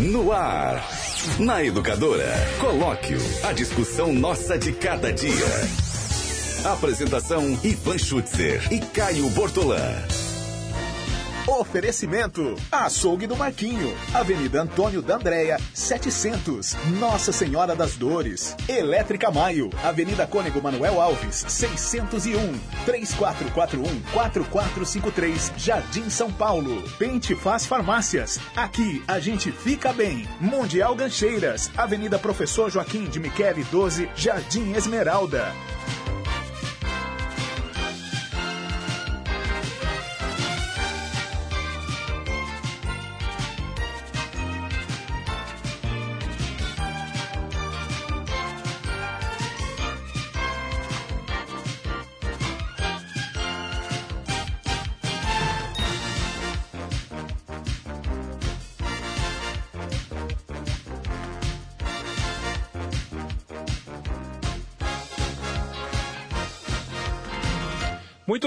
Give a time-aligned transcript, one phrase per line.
[0.00, 0.82] No ar.
[1.38, 2.32] Na Educadora.
[2.58, 3.18] Colóquio.
[3.42, 5.34] A discussão nossa de cada dia.
[6.64, 9.82] Apresentação: Ivan Schutzer e Caio Bortolã.
[11.50, 18.54] Oferecimento: Açougue do Marquinho, Avenida Antônio da Andréia, 700, Nossa Senhora das Dores.
[18.68, 22.54] Elétrica Maio, Avenida Cônego Manuel Alves, 601,
[22.86, 26.80] 3441-4453, Jardim São Paulo.
[26.96, 30.28] Pente Faz Farmácias, aqui a gente fica bem.
[30.40, 35.52] Mundial Gancheiras, Avenida Professor Joaquim de Michele 12, Jardim Esmeralda.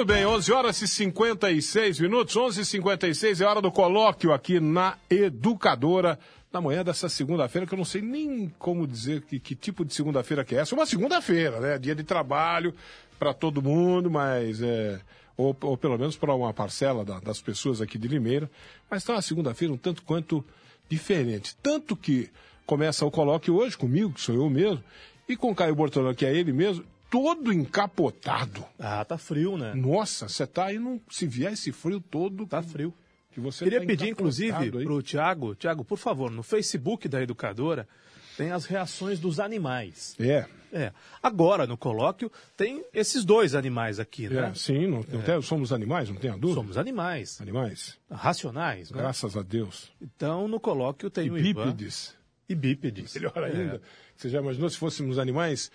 [0.03, 4.59] Muito bem, 11 horas e 56 minutos, 11 e 56 é hora do colóquio aqui
[4.59, 6.19] na Educadora,
[6.51, 9.93] na manhã dessa segunda-feira, que eu não sei nem como dizer que, que tipo de
[9.93, 10.75] segunda-feira que é essa.
[10.75, 11.79] Uma segunda-feira, né?
[11.79, 12.73] Dia de trabalho
[13.17, 14.99] para todo mundo, mas é.
[15.37, 18.51] Ou, ou pelo menos para uma parcela da, das pessoas aqui de Limeira.
[18.91, 20.43] Mas está uma segunda-feira um tanto quanto
[20.89, 21.55] diferente.
[21.63, 22.29] Tanto que
[22.65, 24.83] começa o colóquio hoje comigo, que sou eu mesmo,
[25.29, 28.65] e com Caio Bortolão, que é ele mesmo, todo encapotado.
[28.79, 29.71] Ah, tá frio, né?
[29.75, 32.47] Nossa, você tá aí, não, se vier esse frio todo.
[32.47, 32.91] Tá frio.
[33.31, 34.71] Que você Queria tá pedir, inclusive, aí.
[34.71, 37.87] pro Tiago, Tiago, por favor, no Facebook da Educadora
[38.35, 40.15] tem as reações dos animais.
[40.19, 40.91] É, É.
[41.21, 44.49] Agora, no colóquio, tem esses dois animais aqui, né?
[44.49, 46.55] é, sim, não, não tem- somos animais, não tenha dúvida.
[46.61, 47.39] Somos animais.
[47.39, 48.97] Animais, Racionais, né?
[48.97, 49.91] graças a Deus.
[50.01, 51.65] Então, no colóquio tem E o Ivan.
[51.67, 52.15] bípedes,
[52.49, 53.13] E bípedes.
[53.13, 53.45] melhor É.
[53.45, 53.81] ainda.
[54.17, 55.69] Você já imaginou se fôssemos animais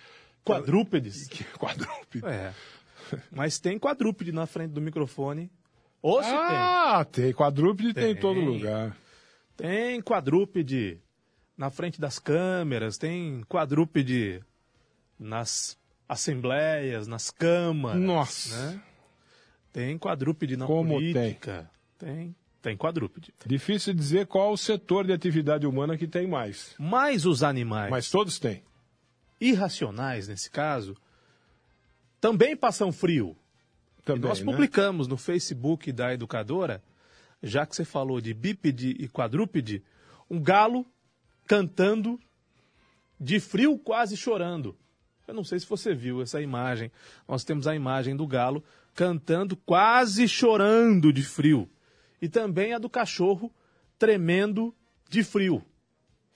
[0.53, 1.27] Quadrúpedes.
[1.29, 2.23] que- quadrúpedes?
[2.23, 2.53] É.
[3.31, 5.49] Mas tem quadrúpede na frente do microfone.
[6.01, 8.03] Ou se Ah, tem, quadrúpede tem.
[8.11, 8.21] em Tem.
[8.21, 8.95] todo lugar.
[9.57, 9.69] tem.
[9.91, 10.99] Tem quadrúpede
[11.57, 14.41] na frente das câmeras, tem quadrúpede
[15.19, 15.77] nas
[16.07, 17.99] assembleias, nas câmaras.
[18.01, 18.71] Nossa.
[18.73, 18.81] Né?
[19.73, 21.69] Tem quadrúpede na Como política.
[21.97, 22.33] Tem.
[22.61, 23.33] Tem quadrúpede.
[23.45, 26.75] Difícil dizer qual o setor de atividade humana que tem mais.
[26.77, 28.61] Mas os animais Mas todos têm.
[29.39, 30.95] Irracionais, nesse caso,
[32.19, 33.35] também passam frio.
[34.03, 34.45] Também, nós né?
[34.45, 36.83] publicamos no Facebook da Educadora,
[37.41, 39.83] já que você falou de bípede e quadrúpede,
[40.29, 40.85] um galo
[41.45, 42.19] cantando
[43.19, 44.77] de frio, quase chorando.
[45.27, 46.91] Eu não sei se você viu essa imagem.
[47.27, 48.63] Nós temos a imagem do galo
[48.95, 51.69] cantando, quase chorando de frio.
[52.21, 53.53] E também a do cachorro
[53.97, 54.75] tremendo
[55.07, 55.63] de frio.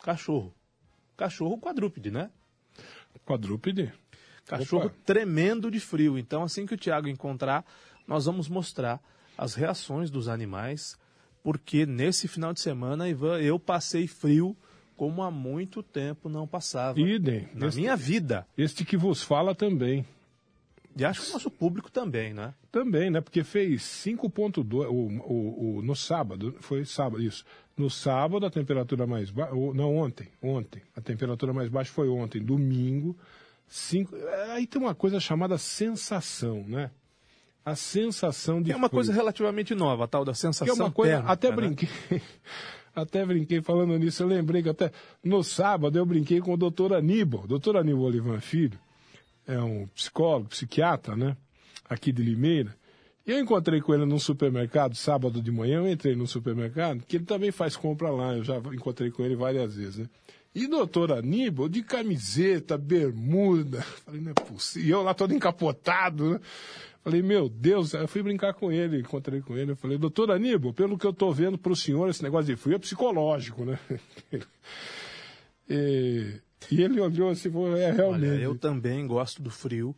[0.04, 0.54] Cachorro.
[1.18, 2.30] Cachorro quadrúpede, né?
[3.26, 3.92] Quadrúpede.
[4.46, 4.96] Cachorro Opa.
[5.06, 6.18] tremendo de frio.
[6.18, 7.66] Então, assim que o Tiago encontrar,
[8.08, 9.02] nós vamos mostrar
[9.38, 10.98] as reações dos animais,
[11.42, 14.56] porque nesse final de semana, Ivan, eu passei frio
[14.96, 17.00] como há muito tempo não passava.
[17.00, 17.48] Idem.
[17.54, 18.46] Na Este- minha vida.
[18.58, 20.06] Este que vos fala também.
[20.96, 22.54] E acho que o nosso público também, né?
[22.72, 23.20] Também, né?
[23.20, 27.44] Porque fez 5.2 o, o, o, no sábado, foi sábado, isso.
[27.76, 30.82] No sábado a temperatura mais baixa, não, ontem, ontem.
[30.96, 33.18] A temperatura mais baixa foi ontem, domingo.
[33.68, 34.16] Cinco,
[34.52, 36.92] aí tem uma coisa chamada sensação, né?
[37.66, 40.92] A sensação de É uma coisa relativamente nova, a tal da Que sensação é uma
[40.92, 41.56] coisa, térmica, até né?
[41.56, 41.90] brinquei,
[42.94, 44.92] até brinquei falando nisso, eu lembrei que até
[45.24, 48.78] no sábado eu brinquei com o doutor Aníbal, doutor Aníbal Olivan Filho,
[49.48, 51.38] é um psicólogo, psiquiatra, né,
[51.90, 52.76] aqui de Limeira,
[53.26, 57.18] e eu encontrei com ele num supermercado, sábado de manhã, eu entrei no supermercado, que
[57.18, 60.10] ele também faz compra lá, eu já encontrei com ele várias vezes, né,
[60.56, 66.32] e doutor Aníbal, de camiseta, bermuda, falei, não é possível, e eu lá todo encapotado,
[66.32, 66.40] né,
[67.04, 69.72] Falei, meu Deus, eu fui brincar com ele, encontrei com ele.
[69.72, 72.78] Eu falei, doutor Aníbal, pelo que eu tô vendo pro senhor, esse negócio de frio
[72.78, 73.78] é psicológico, né?
[75.70, 76.40] e,
[76.72, 78.32] e ele olhou assim, é realmente.
[78.32, 79.96] Olha, eu também gosto do frio,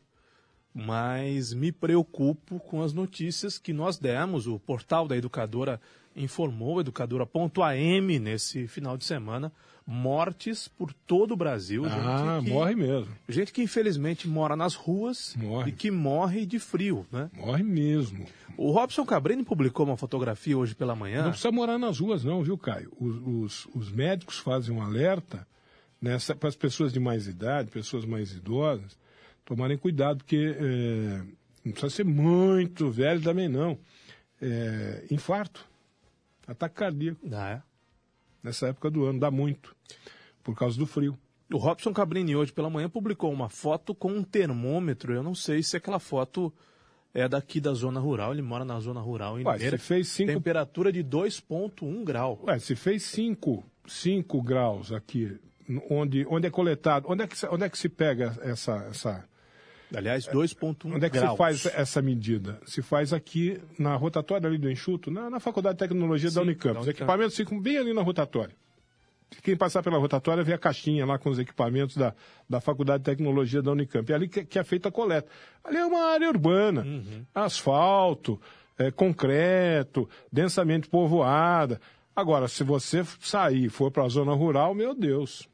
[0.74, 4.48] mas me preocupo com as notícias que nós demos.
[4.48, 5.80] O portal da Educadora
[6.16, 9.52] informou, educadora.am, nesse final de semana,
[9.86, 11.86] mortes por todo o Brasil.
[11.86, 13.16] ah, gente que, morre mesmo.
[13.28, 15.70] Gente que infelizmente mora nas ruas Morre.
[15.70, 17.30] e que morre de frio, né?
[17.34, 18.26] Morre mesmo.
[18.58, 21.24] O Robson Cabrini publicou uma fotografia hoje pela manhã.
[21.24, 22.92] Não precisa morar nas ruas, não, viu, Caio?
[23.00, 25.46] Os, os, os médicos fazem um alerta
[26.02, 28.98] nessa para as pessoas de mais idade, pessoas mais idosas,
[29.44, 31.24] tomarem cuidado, porque é,
[31.64, 33.78] não precisa ser muito velho também, não.
[34.42, 35.66] É, infarto,
[36.48, 37.20] ataque cardíaco.
[37.32, 37.62] Ah, é?
[38.44, 39.76] nessa época do ano, dá muito,
[40.44, 41.18] por causa do frio.
[41.52, 45.14] O Robson Cabrini hoje pela manhã publicou uma foto com um termômetro.
[45.14, 46.54] Eu não sei se aquela foto
[47.14, 48.34] é daqui da zona rural.
[48.34, 49.78] Ele mora na zona rural em Ué, Limeira.
[49.78, 52.40] se fez cinco- Temperatura de 2,1 grau.
[52.46, 55.40] Ué, se fez 5 cinco graus aqui,
[55.90, 59.26] onde, onde é coletado, onde é que, se- onde é que se pega essa, essa,
[59.96, 61.32] Aliás, 2,1 Onde é que graus.
[61.32, 62.60] se faz essa medida?
[62.66, 66.48] Se faz aqui na rotatória ali do Enxuto, na, na Faculdade de Tecnologia da Sim,
[66.48, 66.74] Unicamp.
[66.74, 67.04] da Os Unicamp.
[67.04, 68.54] equipamentos ficam bem ali na rotatória.
[69.44, 72.14] Quem passar pela rotatória vê a caixinha lá com os equipamentos da,
[72.50, 74.12] da Faculdade de Tecnologia da Unicamp.
[74.12, 75.30] É ali que, que é feita a coleta.
[75.64, 76.82] Ali é uma área urbana.
[76.84, 77.26] Uhum.
[77.34, 78.40] Asfalto,
[78.78, 81.80] é, concreto, densamente povoada.
[82.16, 85.48] Agora, se você sair e for para a zona rural, meu Deus.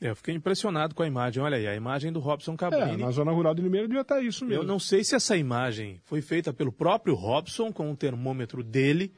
[0.00, 1.42] É, eu fiquei impressionado com a imagem.
[1.42, 2.98] Olha aí, a imagem do Robson É, Cabrini.
[3.02, 4.62] na zona rural de Limeira devia estar isso mesmo.
[4.62, 9.12] Eu não sei se essa imagem foi feita pelo próprio Robson com o termômetro dele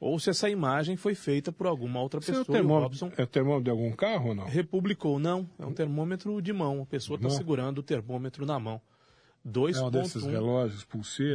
[0.00, 2.56] ou se essa imagem foi feita por alguma outra Isso é o pessoa.
[2.56, 4.44] e o termômetro, Robson é o termômetro de algum carro ou não?
[4.46, 5.18] republicou.
[5.18, 6.82] Não, é um termômetro de mão.
[6.82, 8.80] A pessoa está segurando o termômetro na mão.
[9.44, 9.48] É
[9.82, 10.86] um desses 2,1 relógios,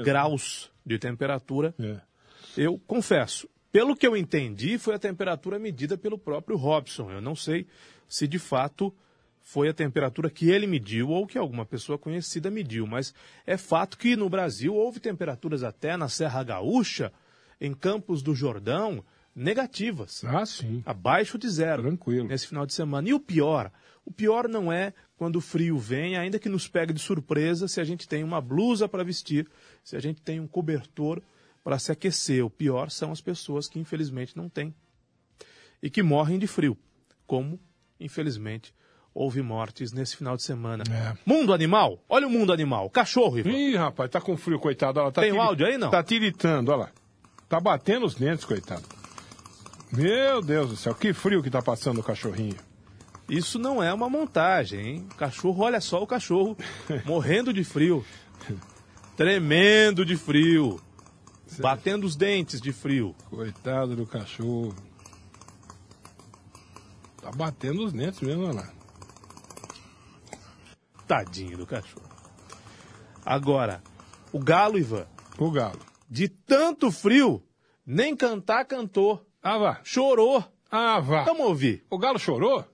[0.04, 1.76] graus de temperatura.
[1.80, 1.98] É.
[2.58, 7.12] Eu confesso, pelo que eu entendi, foi a temperatura medida pelo próprio Robson.
[7.12, 7.68] Eu não sei
[8.10, 8.94] se de fato
[9.42, 13.14] foi a temperatura que ele mediu ou que alguma pessoa conhecida mediu, mas
[13.48, 17.14] é fato que no Brasil houve temperaturas até na Serra Gaúcha,
[17.62, 19.04] em Campos do Jordão,
[19.36, 20.84] negativas, Ah, sim.
[20.86, 22.28] abaixo de zero Tranquilo.
[22.28, 23.08] nesse final de semana.
[23.08, 23.72] E o pior,
[24.06, 27.80] o pior não é quando o frio vem, ainda que nos pegue de surpresa, se
[27.80, 29.48] a gente tem uma blusa para vestir,
[29.84, 31.22] se a gente tem um cobertor
[31.64, 32.44] para se aquecer.
[32.46, 34.74] O pior são as pessoas que infelizmente não têm
[35.82, 36.78] e que morrem de frio,
[37.26, 37.60] como
[38.00, 38.74] infelizmente
[39.14, 40.84] houve mortes nesse final de semana.
[40.90, 41.18] É.
[41.26, 43.52] Mundo animal, olha o mundo animal, cachorro, Ivan.
[43.52, 45.00] Ih, rapaz, tá com frio, coitado.
[45.00, 45.90] Olha tá Tem o áudio aí, não?
[45.90, 46.92] Tá tiritando, olha lá.
[47.48, 48.84] Tá batendo os dentes, coitado.
[49.92, 52.56] Meu Deus do céu, que frio que tá passando o cachorrinho.
[53.28, 55.08] Isso não é uma montagem, hein?
[55.12, 56.58] O cachorro, olha só o cachorro
[57.06, 58.06] morrendo de frio.
[59.18, 60.80] Tremendo de frio.
[61.60, 63.16] Batendo os dentes de frio.
[63.30, 64.76] Coitado do cachorro.
[67.30, 68.70] Tá batendo os dentes mesmo, olha lá.
[71.08, 72.08] Tadinho do cachorro.
[73.26, 73.84] Agora,
[74.32, 75.06] o galo, Ivan,
[75.38, 75.80] O galo.
[76.10, 77.44] de tanto frio,
[77.86, 79.24] nem cantar cantou.
[79.42, 79.80] Ah, vá.
[79.84, 80.44] Chorou.
[80.72, 81.24] Ah, vá.
[81.24, 81.86] Vamos ouvir.
[81.90, 82.66] O galo chorou?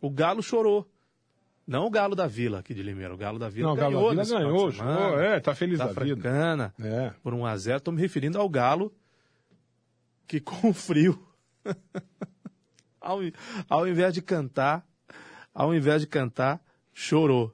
[0.00, 0.88] O galo chorou.
[1.66, 3.14] Não o galo da vila aqui de Limeira.
[3.14, 5.20] O galo da vila Não, o galo ganhou da vila ganhou, chorou.
[5.20, 6.20] É, tá feliz da da vida.
[6.20, 6.74] Francana.
[6.80, 7.10] É.
[7.22, 8.92] por 1 a 0 Estou me referindo ao Galo,
[10.26, 11.24] que com frio,
[13.02, 13.18] ao,
[13.68, 14.86] ao invés de cantar,
[15.54, 16.60] ao invés de cantar,
[16.92, 17.52] chorou.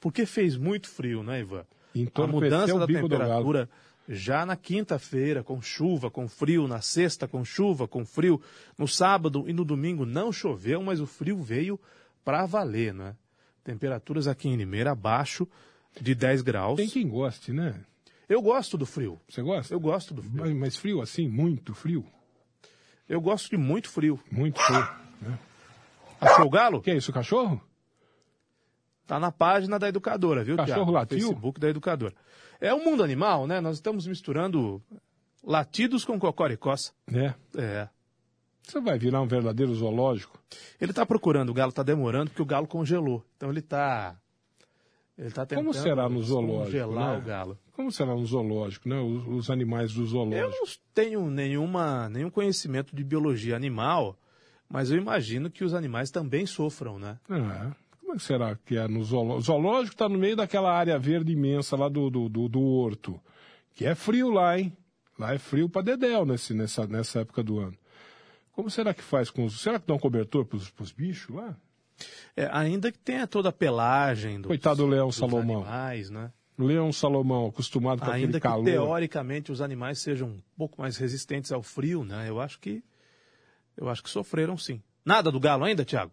[0.00, 1.64] Porque fez muito frio, né, Ivan?
[1.94, 3.68] A Entorpeceu mudança da temperatura
[4.08, 8.40] já na quinta-feira, com chuva, com frio, na sexta com chuva, com frio,
[8.76, 11.78] no sábado e no domingo não choveu, mas o frio veio
[12.24, 13.14] para valer, né?
[13.62, 15.46] Temperaturas aqui em Limeira abaixo
[16.00, 16.76] de 10 graus.
[16.76, 17.84] Tem quem goste, né?
[18.28, 19.20] Eu gosto do frio.
[19.28, 19.74] Você gosta?
[19.74, 20.40] Eu gosto do frio.
[20.40, 22.04] Mas, mas frio assim, muito frio?
[23.08, 24.20] Eu gosto de muito frio.
[24.30, 24.88] Muito frio.
[26.20, 26.80] Achou o galo?
[26.82, 27.60] Que é isso, cachorro?
[29.06, 30.90] Tá na página da educadora, viu, Cachorro Thiago?
[30.90, 31.18] latiu?
[31.18, 32.14] Facebook da educadora.
[32.60, 33.60] É o mundo animal, né?
[33.60, 34.82] Nós estamos misturando
[35.42, 36.92] latidos com cocoricós.
[37.10, 37.34] É.
[37.56, 37.88] É.
[38.62, 40.38] Você vai virar um verdadeiro zoológico.
[40.78, 43.24] Ele tá procurando, o galo tá demorando porque o galo congelou.
[43.36, 44.14] Então ele tá
[45.18, 47.18] ele tá tentando Como será no zoológico, congelar né?
[47.18, 47.58] o galo.
[47.72, 49.00] Como será um zoológico, né?
[49.00, 50.50] Os, os animais do Eu zoológico.
[50.50, 54.16] não tenho nenhuma, nenhum conhecimento de biologia animal,
[54.68, 57.18] mas eu imagino que os animais também sofram, né?
[57.28, 57.72] É.
[58.00, 59.38] Como é que será que é no zoológico?
[59.38, 63.20] O zoológico está no meio daquela área verde imensa lá do, do, do, do horto.
[63.74, 64.72] Que é frio lá, hein?
[65.18, 67.76] Lá é frio para dedéu nesse, nessa, nessa época do ano.
[68.52, 69.60] Como será que faz com os...
[69.60, 71.56] Será que dá um cobertor para os bichos lá?
[72.36, 75.62] É, ainda que tenha toda a pelagem dos, Coitado do leão Salomão.
[75.62, 76.30] animais, né?
[76.58, 78.64] Leão Salomão, acostumado com Ainda aquele que calor.
[78.64, 82.28] teoricamente os animais sejam um pouco mais resistentes ao frio, né?
[82.28, 82.82] Eu acho que
[83.76, 84.82] eu acho que sofreram sim.
[85.04, 86.10] Nada do galo ainda, Thiago?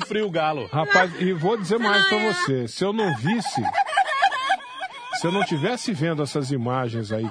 [0.00, 0.66] De frio galo.
[0.66, 2.66] Rapaz, e vou dizer mais pra você.
[2.66, 3.62] Se eu não visse,
[5.20, 7.30] se eu não tivesse vendo essas imagens aí,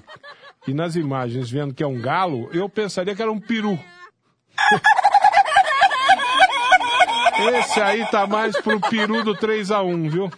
[0.67, 3.77] e nas imagens vendo que é um galo, eu pensaria que era um peru.
[7.53, 10.31] Esse aí tá mais pro peru do 3x1, viu?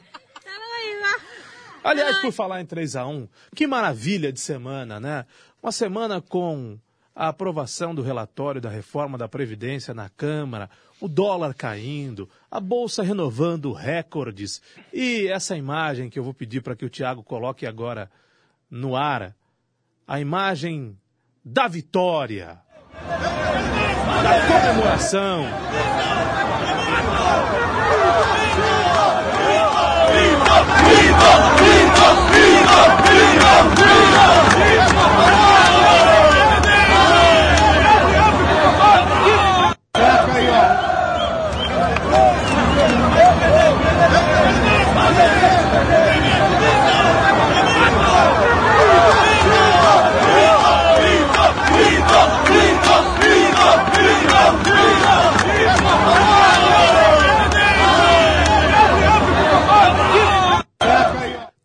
[1.83, 5.25] Aliás, por falar em 3 a 1 que maravilha de semana, né?
[5.61, 6.77] Uma semana com
[7.15, 13.03] a aprovação do relatório da reforma da Previdência na Câmara, o dólar caindo, a Bolsa
[13.03, 14.62] renovando recordes
[14.94, 18.10] e essa imagem que eu vou pedir para que o Tiago coloque agora
[18.70, 19.36] no ar,
[20.08, 20.98] a imagem
[21.44, 22.60] da vitória,
[24.24, 25.46] da comemoração.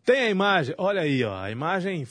[0.07, 2.05] Tem a imagem, olha aí, ó, a imagem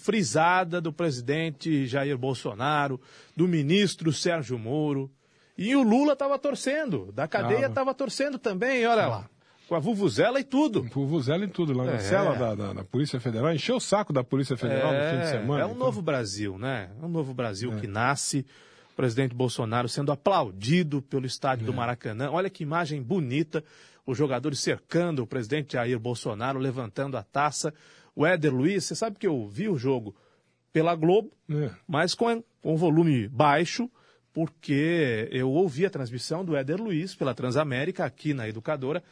[0.80, 3.00] do presidente Jair Bolsonaro,
[3.36, 5.10] do ministro Sérgio Moro.
[5.58, 7.72] E o Lula estava torcendo, da cadeia Tava.
[7.72, 9.30] estava torcendo também, olha lá.
[9.68, 10.82] Com a Vuvuzela e tudo.
[10.84, 11.98] Vuvuzela em tudo, lá na É.
[11.98, 13.52] cela da, da- da Polícia Federal.
[13.52, 15.62] Encheu o saco da Polícia Federal no fim de semana.
[15.62, 15.78] é um então.
[15.86, 16.90] novo Brasil, né?
[17.02, 18.46] É um novo Brasil que nasce.
[18.92, 21.66] O presidente Bolsonaro sendo aplaudido pelo estádio É.
[21.66, 22.30] do Maracanã.
[22.30, 23.64] Olha que imagem bonita.
[24.06, 27.74] Os jogadores cercando o presidente Jair Bolsonaro, levantando a taça.
[28.14, 30.14] O Éder Luiz, você sabe que eu vi o jogo
[30.76, 31.70] pela Globo, É.
[31.88, 33.90] mas com, com volume baixo,
[34.30, 39.02] porque eu ouvi a transmissão do Éder Luiz pela Transamérica aqui na Educadora.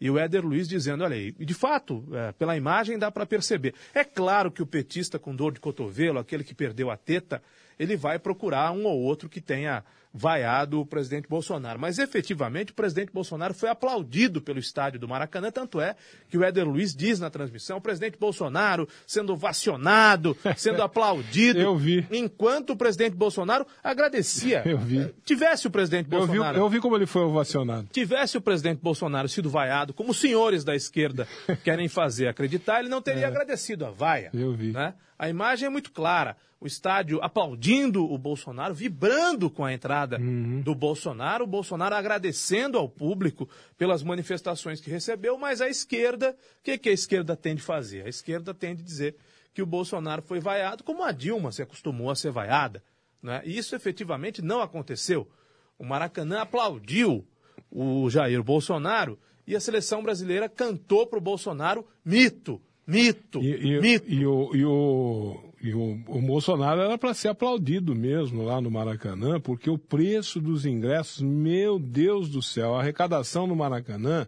[0.00, 3.72] E o Éder Luiz dizendo, olha aí, de fato, é, pela imagem dá para perceber.
[3.94, 7.40] É claro que o petista com dor de cotovelo, aquele que perdeu a teta,
[7.82, 9.84] ele vai procurar um ou outro que tenha
[10.14, 11.80] vaiado o presidente Bolsonaro.
[11.80, 15.96] Mas efetivamente o presidente Bolsonaro foi aplaudido pelo estádio do Maracanã, tanto é
[16.28, 21.58] que o Éder Luiz diz na transmissão, o presidente Bolsonaro sendo vacionado, sendo aplaudido.
[21.58, 22.06] Eu vi.
[22.10, 24.62] Enquanto o presidente Bolsonaro agradecia.
[24.66, 25.14] Eu vi.
[25.24, 27.88] Tivesse o presidente Eu vi, Bolsonaro eu vi como ele foi ovacionado.
[27.90, 31.26] tivesse o presidente Bolsonaro sido vaiado, como os senhores da esquerda
[31.64, 34.30] querem fazer acreditar, ele não teria agradecido a vaia.
[34.34, 34.42] É.
[34.42, 34.72] Eu vi.
[34.72, 34.92] né?
[35.18, 36.36] A imagem é muito clara.
[36.62, 40.60] O estádio aplaudindo o Bolsonaro, vibrando com a entrada Uhum.
[40.60, 46.62] do Bolsonaro, o Bolsonaro agradecendo ao público pelas manifestações que recebeu, mas a esquerda, o
[46.62, 48.06] que, que a esquerda tem de fazer?
[48.06, 49.16] A esquerda tem de dizer
[49.52, 52.80] que o Bolsonaro foi vaiado, como a Dilma se acostumou a ser vaiada.
[53.20, 53.42] Né?
[53.44, 55.28] E isso efetivamente não aconteceu.
[55.76, 57.26] O Maracanã aplaudiu
[57.70, 63.80] o Jair Bolsonaro e a seleção brasileira cantou para o Bolsonaro mito, mito, E, e-
[63.80, 64.06] mito.
[64.08, 68.70] e o, e o, e o, o Bolsonaro era para ser aplaudido mesmo lá no
[68.70, 74.26] Maracanã, porque o preço dos ingressos, meu Deus do céu, a arrecadação no Maracanã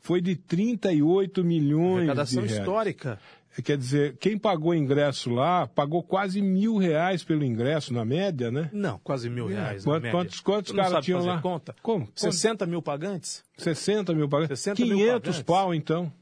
[0.00, 2.62] foi de 38 milhões Arrecadação de reais.
[2.62, 3.18] histórica.
[3.64, 8.68] Quer dizer, quem pagou ingresso lá pagou quase mil reais pelo ingresso, na média, né?
[8.70, 9.82] Não, quase mil reais.
[9.86, 11.40] na Quantos- quantos- caras tinham lá?
[11.40, 11.74] Conta?
[11.82, 12.06] Como?
[12.14, 13.42] 60 mil pagantes?
[13.56, 14.60] 60 mil pagantes.
[14.60, 15.42] 60 mil 500 pagantes.
[15.42, 16.12] pau, então.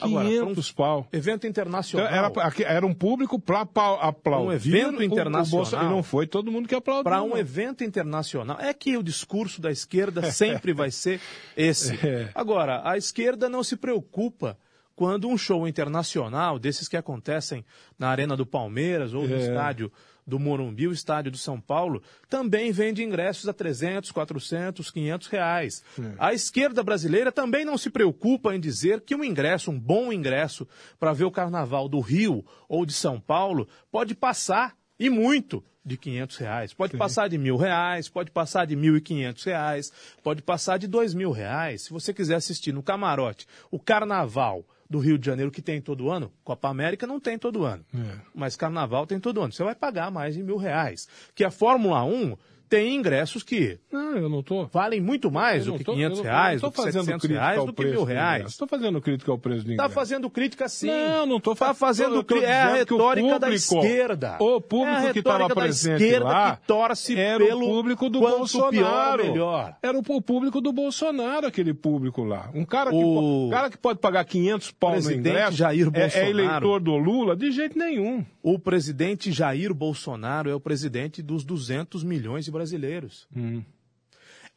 [0.00, 1.08] Agora, 500 pau.
[1.12, 2.08] Evento Então, internacional.
[2.08, 4.46] era, aqui- era um público para aplaudir.
[4.48, 5.46] Um evento o- o internacional.
[5.62, 5.88] Bolsonaro.
[5.88, 7.04] E não foi todo mundo que aplaudiu.
[7.04, 8.58] Para um evento internacional.
[8.60, 11.20] É que o discurso da esquerda sempre vai ser
[11.56, 11.94] esse.
[12.06, 12.28] É.
[12.34, 14.58] Agora, a esquerda não se preocupa
[14.96, 17.64] quando um show internacional, desses que acontecem
[17.98, 19.38] na Arena do Palmeiras ou no É.
[19.38, 19.90] estádio
[20.26, 25.84] do Morumbi, o estádio do São Paulo, também vende ingressos a 300, 400, 500 reais.
[25.98, 26.14] É.
[26.18, 30.66] A esquerda brasileira também não se preocupa em dizer que um ingresso, um bom ingresso
[30.98, 35.96] para ver o carnaval do Rio ou de São Paulo, pode passar, e muito, de
[35.98, 36.72] 500 reais.
[36.74, 41.30] Pode passar de mil reais, pode passar de 1.500 reais, pode passar de dois mil
[41.30, 41.82] reais.
[41.82, 46.08] Se você quiser assistir no camarote o carnaval do Rio de Janeiro, que tem todo
[46.08, 47.84] ano, Copa América não tem todo ano.
[47.92, 48.20] É.
[48.32, 49.52] Mas carnaval tem todo ano.
[49.52, 51.08] Você vai pagar mais de mil reais.
[51.34, 52.36] Que a Fórmula 1
[52.68, 54.66] tem ingressos que Não, eu não tô.
[54.66, 57.40] valem muito mais do que tô- 500 eu não- reais, do que fazendo 700 crítica
[57.40, 58.46] reais, do que mil reais.
[58.48, 59.94] Estou fazendo crítica ao preço do Está ingresso.
[59.94, 60.86] fazendo crítica sim.
[60.86, 62.50] Não, não estou Está fazendo crítica.
[62.50, 64.36] É a retórica da esquerda.
[64.40, 68.08] O É público a que estava presente esquerda lá que torce era pelo o público
[68.10, 68.70] do Bolsonaro.
[68.70, 69.76] pior, melhor.
[69.82, 72.50] Era o público do Bolsonaro, aquele público lá.
[72.54, 75.98] Um cara que, O cara que pode pagar 500 pau no presidente ingresso Jair é-
[75.98, 76.28] é, Bolsonaro.
[76.30, 77.36] eleitor do Lula?
[77.36, 78.24] De jeito nenhum.
[78.46, 83.26] O presidente Jair Bolsonaro é o presidente dos 200 milhões de brasileiros.
[83.34, 83.64] Hum.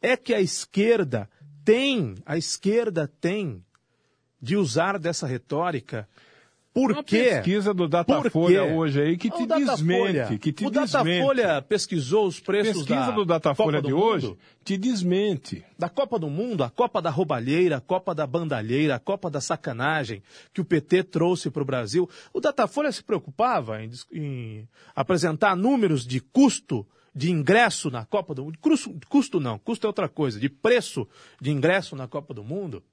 [0.02, 1.26] É que a esquerda
[1.64, 3.64] tem, a esquerda tem
[4.42, 6.06] de usar dessa retórica
[6.80, 7.24] Por Uma quê?
[7.24, 10.92] pesquisa do Datafolha hoje aí que te O Datafolha- desmente, que te o desmente.
[10.92, 14.38] Datafolha pesquisou os preços Pesquisa da do Datafolha de do hoje Mundo?
[14.64, 15.64] te desmente.
[15.76, 19.40] da Copa do Mundo, a Copa da roubalheira, a Copa da bandalheira, a Copa da
[19.40, 20.22] sacanagem
[20.54, 22.08] que o PT trouxe para o Brasil.
[22.32, 28.44] O Datafolha se preocupava em, em apresentar números de custo de ingresso na Copa do
[28.44, 28.58] Mundo.
[28.60, 31.08] Custo, custo não, custo é outra coisa, de preço
[31.40, 32.84] de ingresso na Copa do Mundo.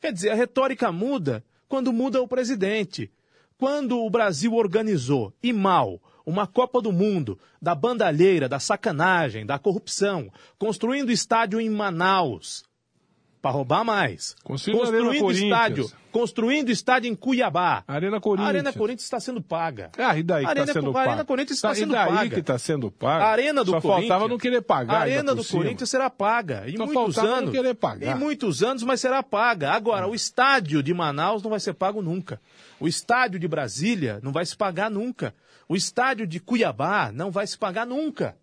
[0.00, 1.42] Quer dizer, a retórica muda
[1.74, 3.10] quando muda o presidente.
[3.58, 9.58] Quando o Brasil organizou, e mal, uma Copa do Mundo, da bandalheira, da sacanagem, da
[9.58, 12.62] corrupção, construindo estádio em Manaus,
[13.44, 14.34] para roubar mais.
[14.42, 17.84] Construindo a construindo estádio, construindo estádio em Cuiabá.
[17.86, 18.48] Arena A Corinthians.
[18.48, 19.90] Arena Corinthians está sendo paga.
[19.98, 21.10] Ah, e daí que está sendo a pago?
[21.10, 22.30] Arena Corinthians está Tá- sendo e daí paga.
[22.30, 23.22] que está sendo pago?
[23.22, 24.08] A Arena do Só Corinthians.
[24.08, 24.94] faltava não querer pagar.
[24.96, 25.62] A Arena do cima.
[25.62, 26.64] Corinthians será paga.
[26.66, 27.50] Em Só muitos faltava não anos.
[27.50, 28.16] querer pagar.
[28.16, 29.72] Em muitos anos, mas será paga.
[29.72, 32.40] Agora, o estádio de Manaus não vai ser pago nunca.
[32.80, 35.34] O estádio de Brasília não vai se pagar nunca.
[35.68, 38.36] O estádio de Cuiabá não vai se pagar nunca.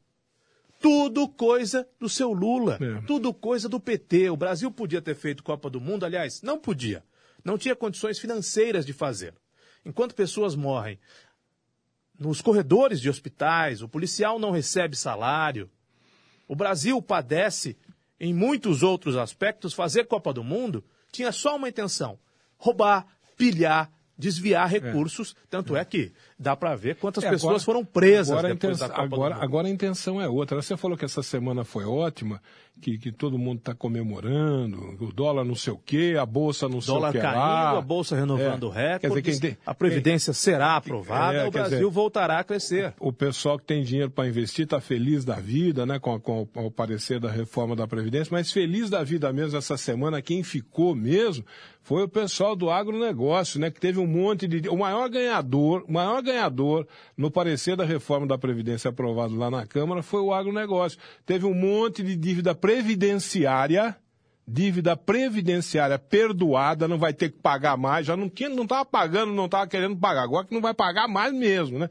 [0.81, 2.77] Tudo coisa do seu Lula.
[2.81, 3.01] É.
[3.05, 4.29] Tudo coisa do PT.
[4.31, 7.03] O Brasil podia ter feito Copa do Mundo, aliás, não podia.
[7.43, 9.33] Não tinha condições financeiras de fazer.
[9.85, 10.99] Enquanto pessoas morrem
[12.19, 15.69] nos corredores de hospitais, o policial não recebe salário.
[16.47, 17.77] O Brasil padece
[18.19, 19.73] em muitos outros aspectos.
[19.73, 22.19] Fazer Copa do Mundo tinha só uma intenção:
[22.57, 23.07] roubar,
[23.37, 25.35] pilhar, desviar recursos.
[25.49, 28.77] Tanto é que dá para ver quantas É, pessoas agora- foram presas agora a depois
[28.77, 30.61] intenção- da Copa agora, agora a intenção é outra.
[30.61, 32.41] Você falou que essa semana foi ótima,
[32.81, 36.81] que, que todo mundo está comemorando, o dólar não sei o quê, a bolsa não
[36.81, 37.77] sei o dólar que caindo, lá.
[37.77, 38.93] a bolsa renovando É.
[38.93, 42.93] Recordes, dizer, quem tem- a Previdência será aprovada, É, o Brasil dizer, voltará a crescer.
[42.99, 46.47] o pessoal que tem dinheiro para investir está feliz da vida, né, com, a- com
[46.55, 50.43] o- o parecer da reforma da Previdência, mas feliz da vida mesmo essa semana, quem
[50.43, 51.45] ficou mesmo
[51.83, 54.69] foi o pessoal do agronegócio, né, que teve um monte de.
[54.69, 59.65] O maior ganhador, o maior ganhador no parecer da reforma da Previdência aprovado lá na
[59.65, 60.99] Câmara foi o agronegócio.
[61.25, 63.97] Teve um monte de dívida previdenciária.
[64.47, 69.31] Dívida previdenciária perdoada, não vai ter que pagar mais, já não tinha, não estava pagando,
[69.31, 71.89] não estava querendo pagar, agora que não vai pagar mais mesmo, né?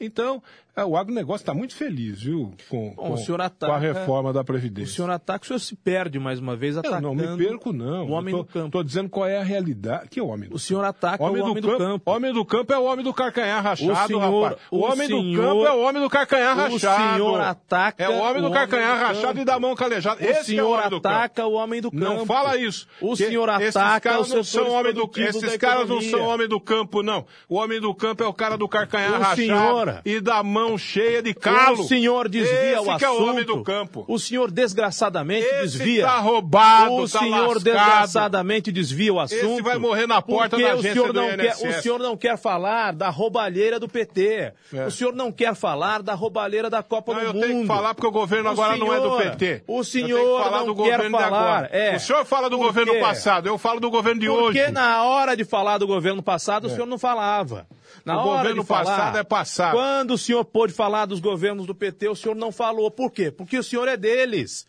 [0.00, 0.42] Então,
[0.76, 3.78] é, o agronegócio está muito feliz, viu, com, Bom, com, o senhor com a ataca-
[3.78, 4.94] reforma da O Previdência.
[4.96, 8.06] senhor ataca, o senhor se perde mais uma vez Eu atacando não me perco, não.
[8.06, 8.70] o homem Eu tô, do campo.
[8.70, 10.08] Tô dizendo qual é a realidade.
[10.08, 12.10] Que homem do O senhor ataca o homem do campo.
[12.10, 14.62] Homem do campo é o homem do carcanhar rachado, senhor- rapaz.
[14.70, 17.12] O, o homem do senhor- campo é o homem do carcanhar o rachado.
[17.14, 19.40] senhor ataca É o homem do o carcanhar homem do rachado campo.
[19.40, 20.20] e da mão calejada.
[20.20, 21.14] O Esse senhor é o homem do campo.
[21.14, 22.04] ataca o homem do campo.
[22.04, 22.86] Não fala isso.
[23.00, 26.22] O senhor esses ataca caras os não setores são homem do Esses caras não são
[26.26, 27.24] homem do campo, não.
[27.48, 31.22] O homem do campo é o cara do carcanhar O rachado e da mão cheia
[31.22, 31.82] de calo.
[31.82, 33.04] O senhor desvia Esse o assunto.
[33.04, 34.04] é o homem do campo.
[34.08, 36.04] O senhor desgraçadamente Esse desvia.
[36.06, 37.64] tá roubado, o tá senhor lascado.
[37.64, 39.44] desgraçadamente desvia o assunto.
[39.54, 41.54] Esse vai morrer na porta porque da o agência senhor do não quer.
[41.54, 44.52] O senhor não quer falar da roubalheira do PT.
[44.72, 44.86] É.
[44.86, 47.46] O senhor não quer falar da roubalheira da Copa Não, do eu Mundo.
[47.46, 49.62] tenho que falar porque o governo O agora não é do senhor- PT.
[49.66, 51.68] O Eu senhor falar não do quer falar.
[51.74, 51.96] É.
[51.96, 54.58] O senhor fala do governo passado, eu falo do governo de hoje.
[54.58, 57.66] Porque na hora de falar do governo passado, o senhor não falava.
[58.04, 58.16] Na.
[58.16, 59.72] O hora governo de falar, passado é passado.
[59.74, 62.90] Quando o senhor pôde falar dos governos do PT, o senhor não falou.
[62.90, 63.30] Por quê?
[63.30, 64.66] Porque o senhor é deles.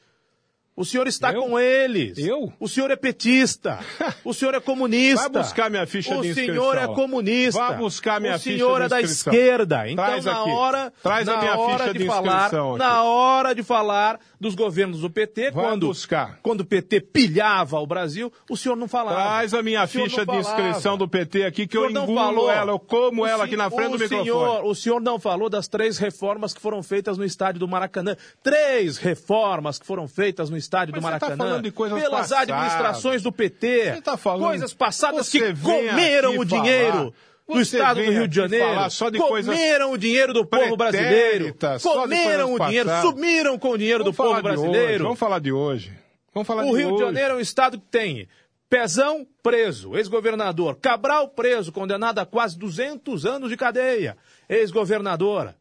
[0.78, 1.44] O senhor está Eu?
[1.44, 2.18] com eles.
[2.18, 2.52] Eu?
[2.60, 3.80] O senhor é petista.
[4.26, 5.30] O senhor é comunista.
[5.30, 6.54] Vai buscar minha ficha o de inscrição.
[6.56, 7.62] senhor é comunista.
[7.62, 9.32] Vai buscar minha o ficha senhor de é da inscrição.
[9.34, 9.90] esquerda.
[9.90, 10.50] Então, Traz na aqui.
[10.50, 12.80] hora, Traz a na minha hora ficha de, de falar, inscrição aqui.
[12.80, 16.40] na hora de falar dos governos do PT, Vai quando, buscar.
[16.42, 19.16] quando o PT pilhava o Brasil, o senhor não falava.
[19.22, 22.52] Traz a minha ficha de inscrição do PT aqui que eu engulo falou.
[22.52, 24.24] ela, eu como O ela aqui na frente o do microfone.
[24.26, 28.16] senhor, o senhor não falou das três reformas que foram feitas no estádio do Maracanã.
[28.44, 31.50] Três reformas que foram feitas no estádio Mas do você tá Maracanã.
[31.50, 32.50] falando de coisas pelas passadas.
[32.56, 33.94] administrações do PT.
[33.96, 36.62] Você tá falando- coisas passadas Você que comeram o falar.
[36.62, 37.14] dinheiro.
[37.48, 38.66] Do Estado do Rio de Janeiro.
[39.12, 41.56] de comeram o dinheiro do povo brasileiro.
[41.84, 43.10] Comeram o dinheiro, passadas.
[43.10, 45.04] sumiram com o dinheiro Vamos do povo de hoje, brasileiro.
[45.04, 45.94] Vamos falar de hoje.
[46.34, 46.98] Vamos falar O de Rio hoje.
[46.98, 48.28] de Janeiro é um estado que tem
[48.68, 50.76] Pezão preso, ex-governador.
[50.78, 54.18] Cabral preso, condenado a quase 200 anos de cadeia,
[54.50, 55.56] ex-governadora.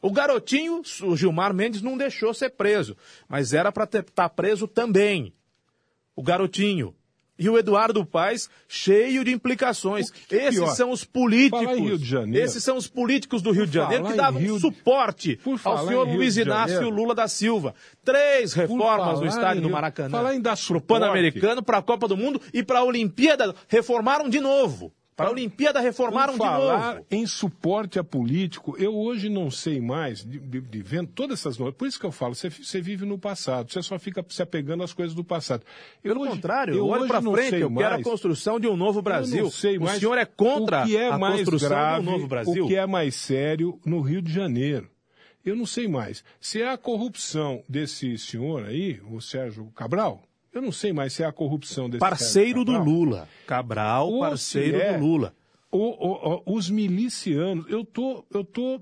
[0.00, 2.96] O garotinho, o Gilmar Mendes, não deixou ser preso,
[3.28, 5.34] mas era para estar preso também.
[6.14, 6.94] O garotinho.
[7.38, 10.10] E o Eduardo Paes, cheio de implicações.
[10.10, 10.48] pior?
[10.48, 11.66] Esses são os políticos.
[12.32, 16.08] Esses são os políticos do Rio de Janeiro que davam Rio suporte Por ao senhor
[16.08, 16.88] Luiz Inácio.
[16.88, 17.74] Lula da Silva.
[18.04, 20.10] Três reformas no estádio do Maracanã.
[20.10, 21.00] falar em dar suporte.
[21.00, 23.54] Pan-Americano, para a Copa do Mundo e para a Olimpíada.
[23.68, 24.92] Reformaram de novo.
[25.16, 27.06] Para a Olimpíada reformaram de falar novo.
[27.10, 31.56] em suporte a político, eu hoje não sei mais, de, de- de vendo todas essas
[31.56, 34.42] notas, por isso que eu falo, você, você vive no passado, você só fica se
[34.42, 35.62] apegando às coisas do passado.
[36.04, 38.04] Eu Pelo hoje- contrário, eu olho para frente, eu quero a mais.
[38.04, 39.38] construção de um novo Brasil.
[39.38, 42.02] Eu não sei mais o senhor é contra o que é a mais construção grave,
[42.02, 42.64] de um novo Brasil?
[42.64, 44.90] O que é mais sério no Rio de Janeiro.
[45.42, 46.22] Eu não sei mais.
[46.38, 50.20] Se é a corrupção desse senhor aí, o Sérgio Cabral,
[50.58, 52.78] eu não sei mais se é a corrupção desse Parceiro Sérgio do.
[52.84, 53.28] Lula.
[53.46, 55.34] Cabral, Ou parceiro é- do Lula.
[55.70, 58.80] O- o- o- os milicianos, eu tô, eu tô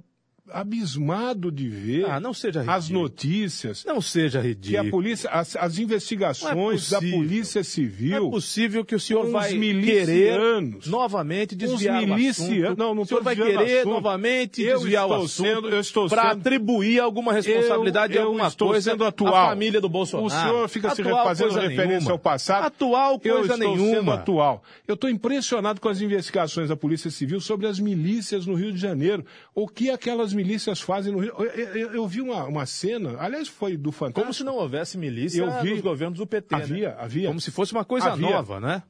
[0.51, 2.43] abismado de ver Ah, as
[2.85, 3.01] ridículo.
[3.03, 4.91] notícias Não seja que a ridículo.
[4.91, 9.51] polícia, as, as investigações é da polícia Não é civil possível que o senhor vai
[9.57, 10.39] querer
[10.87, 12.77] novamente desviar o milicianos.
[12.77, 13.93] Não, não o senhor vai querer assunto.
[13.95, 18.27] novamente Eu desviar o estou assunto sendo- eu estou para atribuir alguma responsabilidade de eu
[18.27, 19.49] alguma estou coisa sendo à atual.
[19.49, 20.27] família do Bolsonaro.
[20.27, 22.11] O senhor fica se Atual fazendo coisa referência nenhuma.
[22.13, 22.67] ao passado.
[22.67, 23.97] Atual eu coisa estou nenhuma.
[23.99, 24.63] sendo atual.
[24.87, 28.79] Eu estou impressionado com as investigações da Polícia Civil sobre as milícias no Rio de
[28.79, 29.25] Janeiro.
[29.55, 31.33] O que aquelas milícias fazem no Rio.
[31.39, 31.45] Eu,
[31.77, 34.21] eu- eu vi uma, uma cena, aliás, foi do Fantástico.
[34.23, 36.55] Como se não houvesse milícia Eu vi- nos governos do PT.
[36.57, 36.63] né?
[36.63, 37.29] Havia, havia.
[37.29, 38.31] Como se fosse uma coisa Havia.
[38.31, 38.83] nova, né?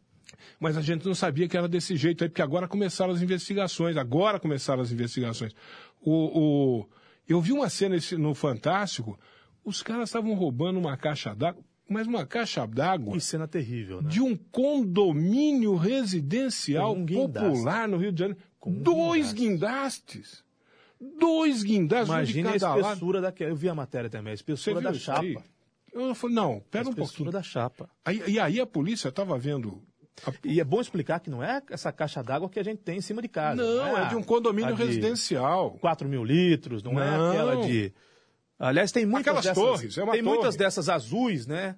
[0.61, 3.96] Mas a gente não sabia que era desse jeito aí, porque agora começaram as investigações.
[3.96, 5.52] Agora começaram as investigações.
[6.00, 6.12] O,
[6.80, 6.88] o-
[7.28, 9.18] eu vi uma cena no Fantástico,
[9.64, 14.09] os caras estavam roubando uma caixa d'água, mas uma caixa d'água Que cena terrível, né?
[14.11, 18.40] de um condomínio residencial um popular no Rio de Janeiro.
[18.61, 20.43] Com um Dois guindastes.
[21.18, 22.86] Dois guindastes, um Imagine a de cada lado.
[22.88, 23.50] espessura daquela.
[23.50, 24.98] Eu vi a matéria também, a espessura da aí?
[24.98, 25.42] chapa.
[25.92, 27.30] Eu falei, não, A pera um espessura pouquinho.
[27.30, 27.88] da chapa.
[28.04, 29.80] Aí- e aí a polícia estava vendo
[30.26, 32.98] a E é bom explicar que não é essa caixa d'água que a gente tem
[32.98, 33.62] em cima de casa.
[33.62, 35.72] Não, é de um condomínio a de residencial.
[35.80, 37.30] 4 mil litros, não, é Não.
[37.30, 37.92] aquela de.
[38.58, 39.62] Aliás, tem muitas Aquelas dessas.
[39.62, 40.34] torres, é uma tem torre.
[40.36, 41.76] muitas dessas azuis, né?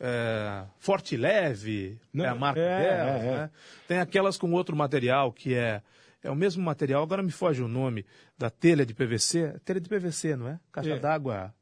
[0.00, 3.30] É, Forte Leve, Não, é a marca é, delas, é, é.
[3.36, 3.50] né?
[3.88, 5.82] Tem aquelas com outro material que é.
[6.22, 8.04] É o mesmo material, agora me foge o nome,
[8.36, 9.58] da telha de PVC.
[9.64, 10.60] Telha de PVC, não é?
[10.72, 10.98] Caixa É.
[10.98, 11.54] d'água.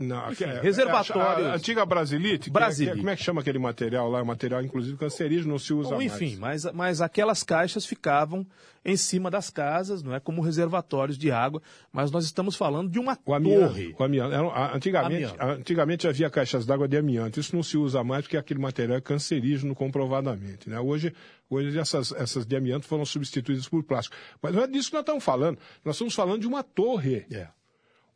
[0.00, 1.46] Não, Enfim, que é- reservatórios.
[1.46, 2.92] A, a antiga Brasilite, que é- Brasilite.
[2.94, 4.20] que é- como é que chama aquele material lá?
[4.20, 6.12] É um material, inclusive, cancerígeno, não se usa Bom, mais.
[6.14, 8.46] enfim, mas, mas aquelas caixas ficavam
[8.82, 11.60] em cima das casas, não é como reservatórios de água,
[11.92, 13.66] mas nós estamos falando de uma O amianto.
[13.68, 13.94] torre.
[13.98, 14.32] O amianto.
[14.34, 15.44] Era- antigamente, Amianto.
[15.60, 17.38] antigamente havia caixas d'água de amianto.
[17.38, 20.70] Isso não se usa mais porque aquele material é cancerígeno comprovadamente.
[20.70, 20.80] Né?
[20.80, 21.12] Hoje,
[21.50, 24.16] hoje essas, essas de amianto foram substituídas por plástico.
[24.40, 25.58] Mas não é disso que nós estamos falando.
[25.84, 27.26] Nós estamos falando de uma torre.
[27.30, 27.48] É.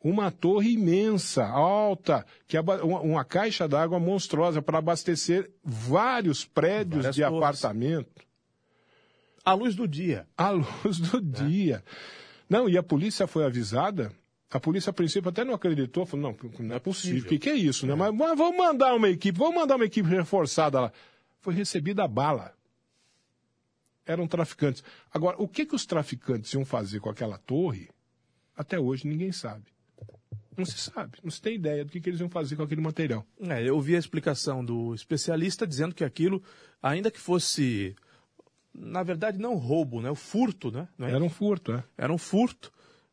[0.05, 7.23] Uma torre imensa, alta, que uma, caixa d'água monstruosa para abastecer vários prédios Várias de
[7.23, 7.37] torres.
[7.37, 8.21] apartamento.
[9.43, 10.27] À luz do dia.
[10.37, 10.51] à
[10.85, 11.83] luz do dia.
[12.47, 14.11] Não, e a polícia foi avisada.
[14.51, 17.23] A polícia, a princípio, até não acreditou, falou, não, não é possível.
[17.23, 17.95] O que, que é isso, né?
[17.95, 20.91] Mas, mas vamos mandar uma equipe, vamos mandar uma equipe reforçada lá.
[21.39, 22.53] Foi recebida a bala.
[24.05, 24.83] Eram traficantes.
[25.11, 27.89] Agora, o que, que os traficantes iam fazer com aquela torre,
[28.55, 29.73] até hoje ninguém sabe.
[30.57, 32.81] Não se sabe, não se tem ideia do que, que eles iam fazer com aquele
[32.81, 33.25] material.
[33.41, 36.41] É, eu vi a explicação do especialista dizendo que aquilo,
[36.81, 37.95] ainda que fosse,
[38.73, 40.09] na verdade, não roubo, né?
[40.09, 40.87] O furto, né?
[40.99, 41.11] É?
[41.11, 41.83] Era um furto, é.
[41.97, 42.71] Era um furto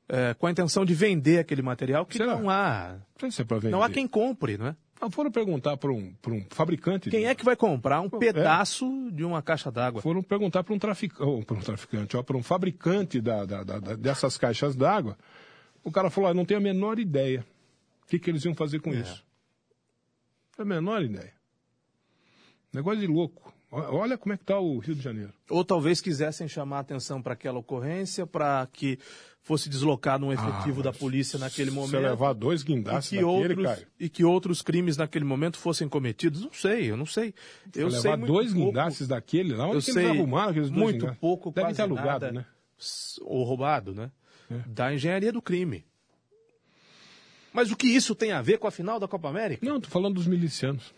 [0.09, 2.37] é, com a intenção de vender aquele material que Será?
[2.39, 4.77] não há, Não é não há quem compre, não é?
[5.01, 7.11] Ah, Foram perguntar para um, pra um fabricante.
[7.11, 10.01] Quem de- é que vai comprar um pedaço de uma caixa d'água?
[10.01, 13.97] foram perguntar para um traficante, para um traficante, para um fabricante da, da- da- da-
[13.97, 15.19] dessas caixas d'água.
[15.85, 17.45] O cara falou, ah, não tenho a menor ideia.
[18.05, 19.25] O que, que eles iam fazer com isso?
[20.59, 21.33] Não tenho a menor ideia.
[22.73, 23.53] Negócio de louco.
[23.71, 25.33] Olha como é que está o Rio de Janeiro.
[25.49, 28.99] Ou talvez quisessem chamar a atenção para aquela ocorrência, para que
[29.41, 31.93] fosse deslocado um efetivo Ah, da polícia naquele Se momento.
[31.93, 33.89] você levar dois e guindastes que, daquele, outros, cara.
[33.99, 36.43] e que outros crimes naquele momento fossem cometidos.
[36.43, 37.33] Não sei, eu não sei.
[37.75, 40.51] Eu Se sei levar muito dois pouco, guindastes daquele lá, onde eu sei eles arrumaram
[40.51, 41.19] aqueles dois muito guindastes?
[41.21, 42.47] pouco, Deve quase ter alugado, nada, né?
[43.23, 44.11] Ou roubado, né?
[44.53, 44.69] É.
[44.69, 45.85] Da engenharia do crime.
[47.53, 49.65] Mas o que isso tem a ver com a final da Copa América?
[49.65, 50.95] Não, tô falando dos milicianos.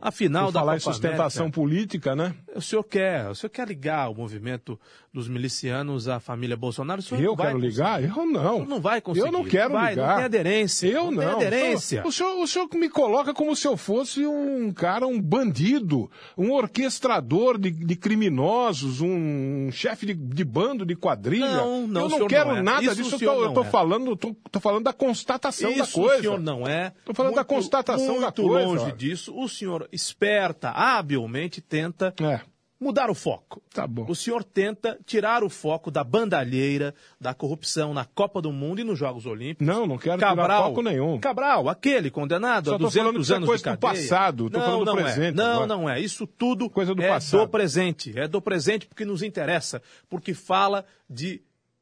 [0.00, 2.34] A final Por da falar Copa em sustentação América, política, né?
[2.54, 4.78] o senhor quer, o senhor quer ligar o movimento
[5.12, 7.02] dos milicianos à família Bolsonaro?
[7.12, 8.02] Eu não quero ligar?
[8.02, 8.28] Eu conseguir.
[8.28, 8.54] O não.
[8.54, 9.26] senhor não vai conseguir.
[9.26, 10.08] Eu não quero vai, ligar.
[10.08, 10.86] Não tem aderência.
[10.86, 11.38] Eu não.
[11.38, 12.06] Tem aderência.
[12.06, 16.52] O senhor, o senhor me coloca como se eu fosse um cara, um bandido, um
[16.52, 21.56] orquestrador de, de criminosos, um chefe de, de bando de quadrilha.
[21.56, 22.62] Não, não, Eu não quero não é.
[22.62, 23.24] nada Isso disso.
[23.24, 23.70] Eu não tô é.
[23.70, 26.16] falando, tô, tô falando da constatação da Isso coisa.
[26.16, 26.92] o senhor não é.
[27.04, 28.92] Tô falando da constatação muito da coisa, longe olha.
[28.92, 29.34] disso.
[29.34, 32.40] O senhor esperta, habilmente tenta É.
[32.78, 33.62] mudar o foco.
[33.72, 34.04] Tá bom.
[34.08, 38.84] O senhor tenta tirar o foco da bandalheira, da corrupção na Copa do Mundo e
[38.84, 39.66] nos Jogos Olímpicos.
[39.66, 41.18] Não, não quero tirar foco nenhum.
[41.18, 44.02] Cabral, aquele condenado Só a tô 200 falando é anos coisa de do cadeia.
[44.02, 45.32] passado, tô não, falando do não presente É.
[45.32, 45.66] Não, agora.
[45.66, 46.00] não é.
[46.00, 47.40] Isso tudo Coisa do é passado.
[47.40, 48.12] do presente.
[48.18, 51.40] É do presente porque nos interessa, porque fala de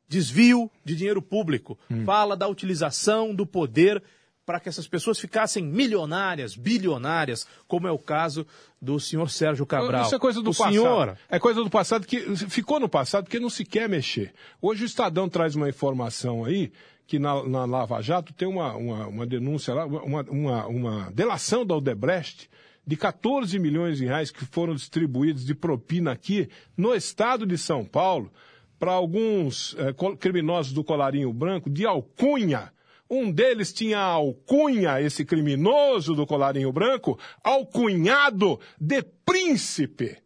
[0.09, 2.05] desvio de dinheiro público, Hum.
[2.05, 4.03] fala da utilização do poder
[4.44, 8.46] para que essas pessoas ficassem milionárias, bilionárias, como é o caso
[8.80, 10.04] do senhor Sérgio Cabral.
[10.04, 10.72] Isso é coisa do o passado.
[10.72, 14.33] senhor É coisa do passado que ficou no passado porque não se quer mexer.
[14.61, 16.72] Hoje o Estadão traz uma informação aí
[17.07, 21.64] que na, na Lava Jato tem uma, uma, uma denúncia lá, uma, uma, uma delação
[21.64, 22.48] da Odebrecht
[22.87, 27.85] de 14 milhões de reais que foram distribuídos de propina aqui no estado de São
[27.85, 28.30] Paulo
[28.78, 32.74] para alguns eh, criminosos do colarinho branco de alcunha.
[33.09, 40.25] Um deles tinha a alcunha, esse criminoso do colarinho branco, alcunhado de príncipe.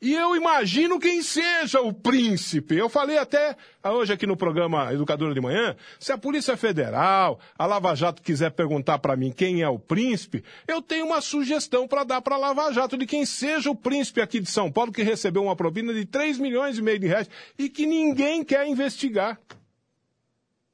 [0.00, 2.76] E eu imagino quem seja o príncipe.
[2.76, 7.64] Eu falei até hoje aqui no programa Educadora de Manhã, se a Polícia Federal, a
[7.64, 12.04] Lava Jato quiser perguntar para mim quem é o príncipe, eu tenho uma sugestão para
[12.04, 15.02] dar para a Lava Jato de quem seja o príncipe aqui de São Paulo que
[15.02, 19.40] recebeu uma propina de 3 milhões e meio de reais e que ninguém quer investigar.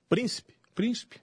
[0.08, 0.52] príncipe.
[0.74, 1.20] Príncipe.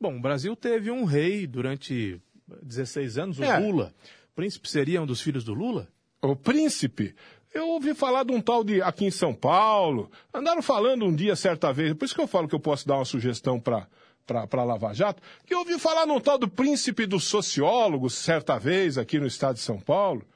[0.00, 2.20] Bom, o Brasil teve um rei durante
[2.62, 3.58] 16 anos, o É.
[3.58, 3.94] Lula.
[4.32, 5.88] O príncipe seria um dos filhos do Lula?
[6.20, 7.14] O príncipe.
[7.54, 10.10] Eu ouvi falar de um tal de aqui em São Paulo.
[10.34, 12.96] Andaram falando um dia, certa vez, por isso que eu falo que eu posso dar
[12.96, 13.88] uma sugestão para
[14.26, 18.98] para Lava Jato, que eu ouvi falar num tal do príncipe dos sociólogos, certa vez,
[18.98, 20.26] aqui no estado de São Paulo.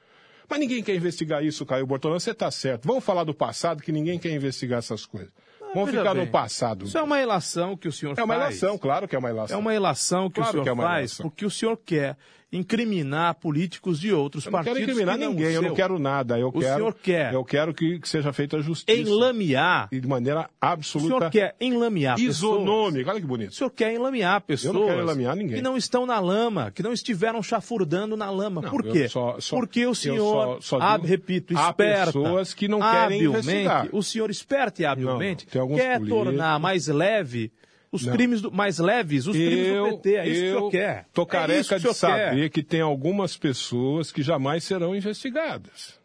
[0.49, 2.87] Mas ninguém quer investigar isso, Caio Bortolão, você está certo.
[2.87, 5.33] Vamos falar do passado, que ninguém quer investigar essas coisas.
[5.75, 6.85] Vamos ficar bem, no passado.
[6.85, 8.57] Isso é uma ilação que o senhor É uma faz.
[8.57, 9.57] ilação, claro que é uma ilação.
[9.57, 12.17] É uma ilação que Claro o senhor que é faz porque o senhor quer
[12.53, 14.79] incriminar políticos de outros Eu não partidos.
[14.79, 16.39] quero incriminar não ninguém, o eu não quero nada.
[16.39, 17.33] Eu O quero, senhor quer.
[17.35, 18.99] Eu quero que, que seja feita a justiça.
[18.99, 19.89] Enlamear.
[19.93, 21.09] E de maneira O absoluta.
[21.19, 22.37] senhor quer enlamear pessoas.
[22.37, 23.11] isonômica.
[23.11, 23.55] Olha que O bonito.
[23.55, 25.57] senhor quer enlamear pessoas Eu não quero enlamear ninguém.
[25.57, 28.61] que não estão na lama, que não estiveram chafurdando na lama.
[28.63, 29.09] Não, Por quê?
[29.09, 33.89] só- só- Porque o senhor, só- hab- repito, há esperta, pessoas que não querem investigar.
[33.93, 37.53] O senhor esperta e habilmente Não, quer políticos- tornar mais leve
[37.93, 38.13] os Não.
[38.13, 40.15] crimes do, mais leves os crimes eu, do PT.
[40.17, 41.07] É isso que o eu senhor quer.
[41.13, 42.49] tô é isso careca que o de saber quer.
[42.51, 45.99] que tem algumas pessoas que jamais serão investigadas.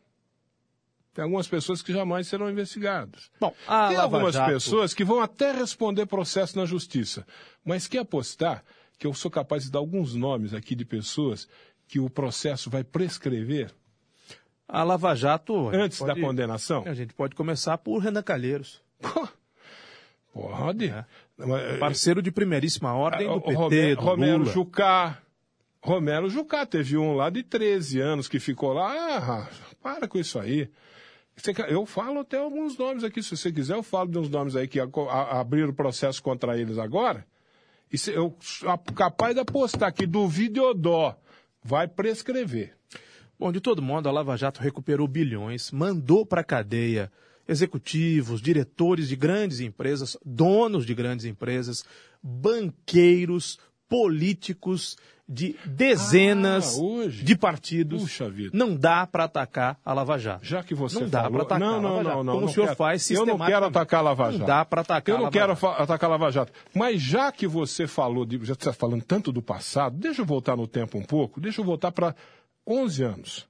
[1.14, 3.32] Tem algumas pessoas que jamais serão investigadas.
[3.40, 3.54] Bom,
[3.88, 7.26] Tem algumas Jato- pessoas que vão até responder processo na justiça,
[7.64, 8.64] mas que apostar
[9.00, 11.48] que eu sou capaz de dar alguns nomes aqui de pessoas
[11.88, 13.72] que o processo vai prescrever
[14.68, 15.70] A Lava Jato.
[15.70, 16.84] antes da pode- condenação?
[16.86, 18.82] A gente pode começar por Renan Calheiros,
[20.34, 20.88] Pode.
[20.90, 21.06] É.
[21.38, 24.52] Mas, parceiro de primeiríssima ordem do o PT, Romero, do Romero Lula.
[24.52, 25.22] Jucá.
[25.82, 29.18] Romero Jucá teve um lá de 13 anos que ficou lá.
[29.18, 29.50] Ah,
[29.82, 30.70] para com isso aí.
[31.68, 34.68] Eu falo até alguns nomes aqui, se você quiser, eu falo de uns nomes aí
[34.68, 37.26] que abriram processo contra eles agora.
[37.92, 41.16] E se, eu sou capaz de apostar que do Videodó
[41.62, 42.76] vai prescrever.
[43.38, 47.12] Bom, de todo modo, a Lava Jato recuperou bilhões, mandou para a cadeia
[47.48, 51.84] executivos, diretores de grandes empresas, donos de grandes empresas,
[52.22, 58.04] banqueiros, políticos de dezenas Ah, de partidos.
[58.04, 58.52] Puxa vida.
[58.54, 60.46] Não dá para atacar a Lava Jato.
[60.46, 62.42] Já que você não dá para atacar não, a não, Lava não, Jato, não, como
[62.46, 62.78] não o senhor quero.
[62.78, 64.38] faz Eu não quero atacar a Lava Jato.
[64.40, 66.54] Não dá para atacar Eu a não Lava quero atacar a Lava Jato.
[66.76, 70.56] Mas já que você falou, de, já está falando tanto do passado, deixa eu voltar
[70.56, 72.16] no tempo um pouco, deixa eu voltar para
[72.68, 73.48] 11 anos.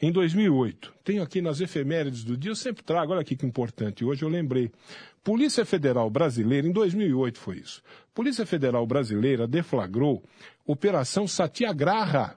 [0.00, 4.04] Em 2008, tenho aqui nas efemérides do dia, eu sempre trago, olha aqui que importante,
[4.04, 4.70] hoje eu lembrei.
[5.24, 7.82] Polícia Federal Brasileira, em 2008 foi isso.
[8.14, 10.22] Polícia Federal Brasileira deflagrou
[10.66, 12.36] Operação Satyagraha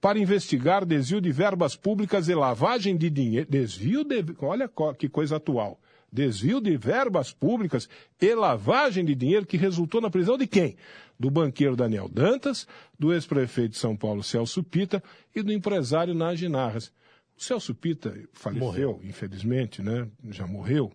[0.00, 3.48] para investigar desvio de verbas públicas e lavagem de dinheiro.
[3.50, 4.22] Desvio de.
[4.40, 5.80] Olha que coisa atual.
[6.12, 7.88] Desvio de verbas públicas
[8.20, 10.76] e lavagem de dinheiro que resultou na prisão de quem?
[11.18, 12.66] Do banqueiro Daniel Dantas,
[12.98, 15.02] do ex-prefeito de São Paulo Celso Pita
[15.34, 16.92] e do empresário Nagy Narras.
[17.36, 20.08] O Celso Pita faleceu, infelizmente, né?
[20.30, 20.92] Já morreu.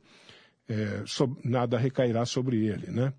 [0.67, 3.12] É, sob- nada recairá sobre ele, né?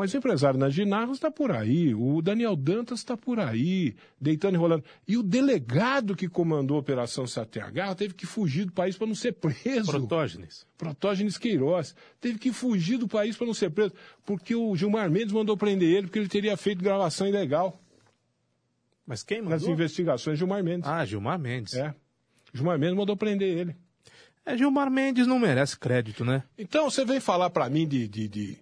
[0.00, 4.54] Mas o empresário Nagy Narras está por aí, o Daniel Dantas está por aí, deitando
[4.54, 4.82] e rolando.
[5.06, 9.14] E o delegado que comandou a Operação Satyagraha teve que fugir do país para não
[9.14, 9.90] ser preso.
[9.90, 10.66] Protógenes.
[10.78, 11.94] Protógenes Queiroz.
[12.18, 13.92] Teve que fugir do país para não ser preso,
[14.24, 17.78] porque o Gilmar Mendes mandou prender ele porque ele teria feito gravação ilegal
[19.06, 19.74] Mas quem nas mandou?
[19.74, 20.88] investigações de Gilmar Mendes.
[20.88, 21.74] Ah, Gilmar Mendes.
[21.74, 21.94] É.
[22.54, 23.76] Gilmar Mendes mandou prender ele.
[24.46, 26.42] É, Gilmar Mendes não merece crédito, né?
[26.56, 28.58] Então você vem falar para mim de, de, de,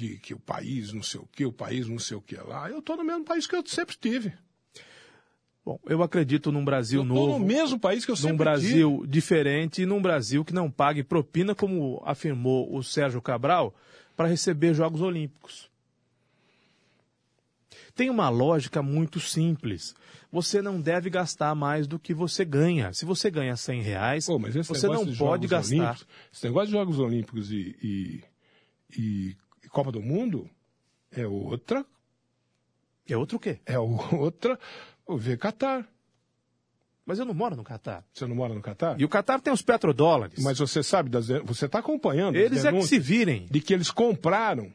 [0.00, 2.70] de que o país não sei o que, o país não sei o que lá.
[2.70, 4.32] Eu estou no mesmo país que eu sempre tive.
[5.64, 7.38] Bom, eu acredito num Brasil eu novo.
[7.38, 9.08] no mesmo país que eu sempre num Brasil tive.
[9.08, 13.74] diferente e num Brasil que não pague propina, como afirmou o Sérgio Cabral,
[14.16, 15.68] para receber Jogos Olímpicos.
[17.94, 19.94] Tem uma lógica muito simples.
[20.32, 22.94] Você não deve gastar mais do que você ganha.
[22.94, 25.74] Se você ganha 100 reais, Pô, você não pode gastar.
[25.74, 28.24] Olímpicos, esse negócio de Jogos Olímpicos e, e,
[28.96, 29.36] e
[29.70, 30.48] Copa do Mundo
[31.10, 31.84] é outra.
[33.08, 33.58] É outro o quê?
[33.66, 34.58] É outra.
[35.08, 35.86] Ver Catar.
[37.04, 38.04] Mas eu não moro no Catar.
[38.12, 39.00] Você não mora no Catar?
[39.00, 40.42] E o Catar tem os petrodólares.
[40.42, 42.36] Mas você sabe, das, você está acompanhando.
[42.36, 43.46] Eles é que se virem.
[43.50, 44.72] De que eles compraram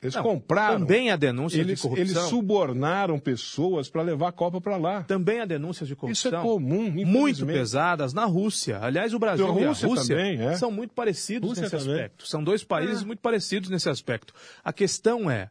[0.00, 0.80] eles não, compraram.
[0.80, 2.04] Também há denúncias eles, de corrupção.
[2.04, 5.02] Eles subornaram pessoas para levar a Copa para lá.
[5.02, 6.30] Também há denúncias de corrupção.
[6.30, 8.78] Isso é comum, Muito pesadas na Rússia.
[8.80, 10.54] Aliás, o Brasil e a Rússia, Rússia também, é.
[10.54, 11.94] são muito parecidos Rússia nesse também.
[11.94, 12.28] aspecto.
[12.28, 13.06] São dois países é.
[13.06, 14.32] muito parecidos nesse aspecto.
[14.62, 15.50] A questão é,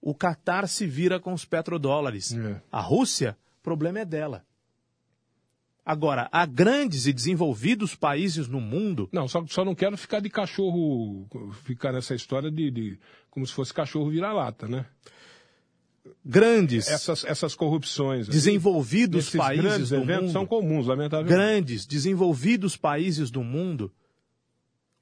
[0.00, 2.32] o Catar se vira com os petrodólares.
[2.34, 2.60] É.
[2.72, 4.44] A Rússia, o problema é dela.
[5.86, 9.08] Agora, há grandes e desenvolvidos países no mundo.
[9.12, 11.28] Não, só, só não quero ficar de cachorro,
[11.62, 12.98] ficar nessa história de, de
[13.36, 14.86] como se fosse cachorro vira-lata, né?
[16.24, 16.88] Grandes.
[16.88, 18.26] Essas, essas corrupções.
[18.26, 20.32] Desenvolvidos esses países grandes do eventos mundo.
[20.32, 21.36] são comuns, lamentavelmente.
[21.36, 23.92] Grandes, desenvolvidos países do mundo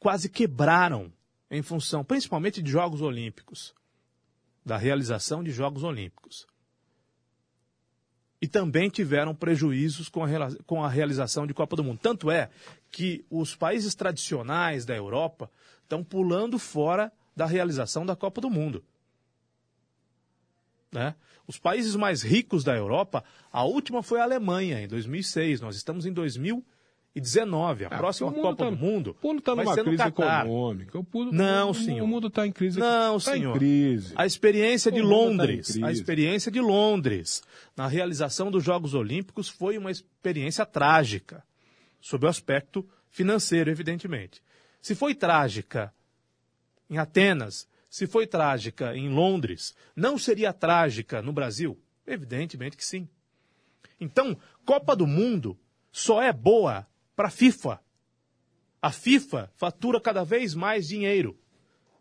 [0.01, 1.12] quase quebraram
[1.49, 3.73] em função, principalmente de Jogos Olímpicos,
[4.66, 6.44] da realização de Jogos Olímpicos
[8.42, 10.29] e também tiveram prejuízos com a,
[10.66, 12.01] com a realização de Copa do Mundo.
[12.03, 12.51] Tanto é
[12.90, 15.49] que os países tradicionais da Europa
[15.85, 18.85] estão pulando fora da realização da Copa do Mundo.
[20.92, 21.14] Né?
[21.47, 25.61] Os países mais ricos da Europa, a última foi a Alemanha, em 2006.
[25.61, 27.85] Nós estamos em 2019.
[27.85, 30.99] A Ah, próxima Copa tá- do Mundo O mundo está numa crise econômica.
[30.99, 32.05] O, mundo- Não, o, senhor.
[32.05, 32.79] O mundo está em crise.
[32.79, 33.59] Não, tá senhor.
[33.59, 34.14] crise.
[34.16, 35.85] A experiência de O mundo tá Londres, crise.
[35.85, 37.42] a experiência de Londres
[37.77, 41.42] na realização dos Jogos Olímpicos foi uma experiência trágica,
[42.01, 44.40] sob o aspecto financeiro, evidentemente.
[44.81, 45.92] Se foi trágica
[46.95, 51.79] em Atenas, se foi trágica em Londres, não seria trágica no Brasil?
[52.07, 53.09] Evidentemente que sim.
[54.01, 55.59] Então, Copa do Mundo
[55.91, 57.81] só é boa para a FIFA.
[58.81, 61.39] A FIFA fatura cada vez mais dinheiro.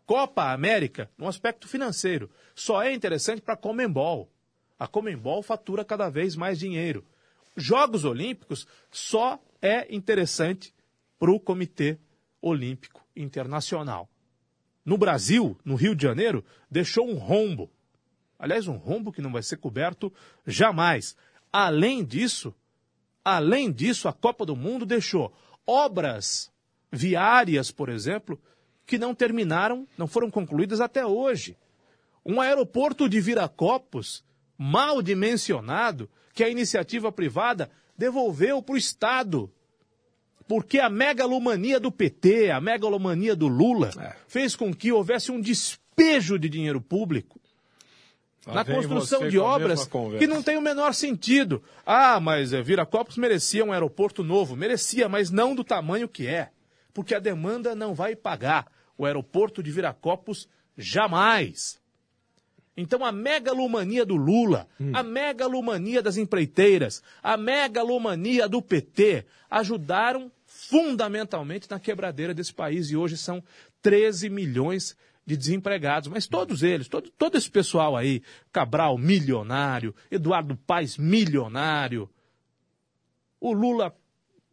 [0.06, 4.30] Copa América, no aspecto financeiro, só é interessante para a Comembol.
[4.78, 7.04] A Comembol fatura cada vez mais dinheiro.
[7.56, 10.74] Jogos Olímpicos só é interessante
[11.18, 11.98] para o Comitê
[12.40, 14.08] Olímpico Internacional.
[14.84, 17.70] No Brasil, no Rio de Janeiro, deixou um rombo.
[18.38, 20.12] Aliás, um rombo que não vai ser coberto
[20.46, 21.16] jamais.
[21.52, 22.54] Além disso,
[23.24, 25.32] além disso, a Copa do Mundo deixou
[25.66, 26.52] obras
[26.92, 28.40] viárias, por exemplo,
[28.86, 31.56] que não terminaram, não foram concluídas até hoje.
[32.24, 34.24] Um aeroporto de Viracopos,
[34.58, 39.50] mal dimensionado, que a iniciativa privada devolveu para o Estado.
[40.46, 44.14] Porque a megalomania do PT, a megalomania do Lula, É.
[44.28, 47.40] fez com que houvesse um despejo de dinheiro público
[48.46, 51.62] Lá na construção de obras que não tem o menor sentido.
[51.86, 54.54] Ah, mas é, Viracopos merecia um aeroporto novo.
[54.54, 56.50] Merecia, mas não do tamanho que é.
[56.92, 58.66] Porque a demanda não vai pagar
[58.98, 61.80] o aeroporto de Viracopos jamais.
[62.76, 71.70] Então a megalomania do Lula, a megalomania das empreiteiras, a megalomania do PT ajudaram fundamentalmente
[71.70, 73.42] na quebradeira desse país e hoje são
[73.80, 76.08] 13 milhões de desempregados.
[76.08, 82.10] Mas todos eles, todo, todo esse pessoal aí, Cabral milionário, Eduardo Paes milionário,
[83.40, 83.94] o Lula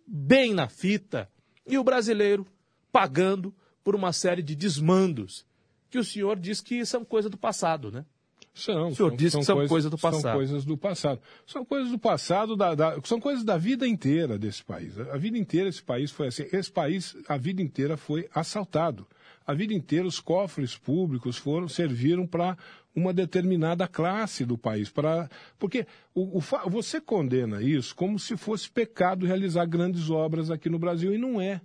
[0.06, 1.30] bem na fita
[1.66, 2.46] e o brasileiro
[2.92, 5.46] pagando por uma série de desmandos
[5.92, 8.06] que o senhor diz que são coisa do passado, né?
[8.54, 10.36] São, O senhor disse que são coisas do São passado.
[10.36, 11.22] coisas do passado.
[11.48, 14.98] São coisas do passado, da, da- são coisas da vida inteira desse país.
[15.00, 16.46] A vida inteira esse país foi assim.
[16.52, 19.08] Esse país, a vida inteira foi assaltado.
[19.48, 22.58] A vida inteira os cofres públicos foram serviram para
[22.94, 24.90] uma determinada classe do país.
[24.90, 30.70] Pra, porque o, o você condena isso como se fosse pecado realizar grandes obras aqui
[30.70, 31.62] no Brasil, e não é.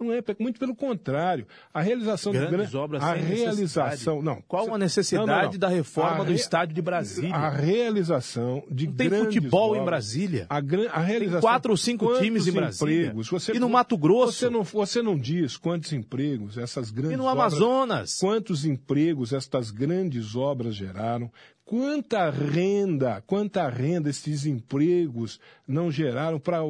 [0.00, 1.46] Não é, muito pelo contrário.
[1.72, 4.42] A realização de Grandes gran- obras a realização, não.
[4.46, 5.58] Qual a necessidade Não, não, não.
[5.58, 7.34] da reforma A do re- estádio de Brasília?
[7.34, 9.84] A realização de Não tem futebol em obras.
[9.84, 10.46] Brasília.
[10.50, 13.00] A, gran- a realização quatro ou cinco Quantos times em Brasília?
[13.02, 13.28] empregos?
[13.30, 14.32] Você, E no Mato Grosso?
[14.32, 18.18] Você não, você não diz quantos empregos essas grandes E no obras- Amazonas?
[18.18, 21.30] Quantos empregos estas grandes obras geraram?
[21.64, 26.60] Quanta renda, quanta renda esses empregos não geraram para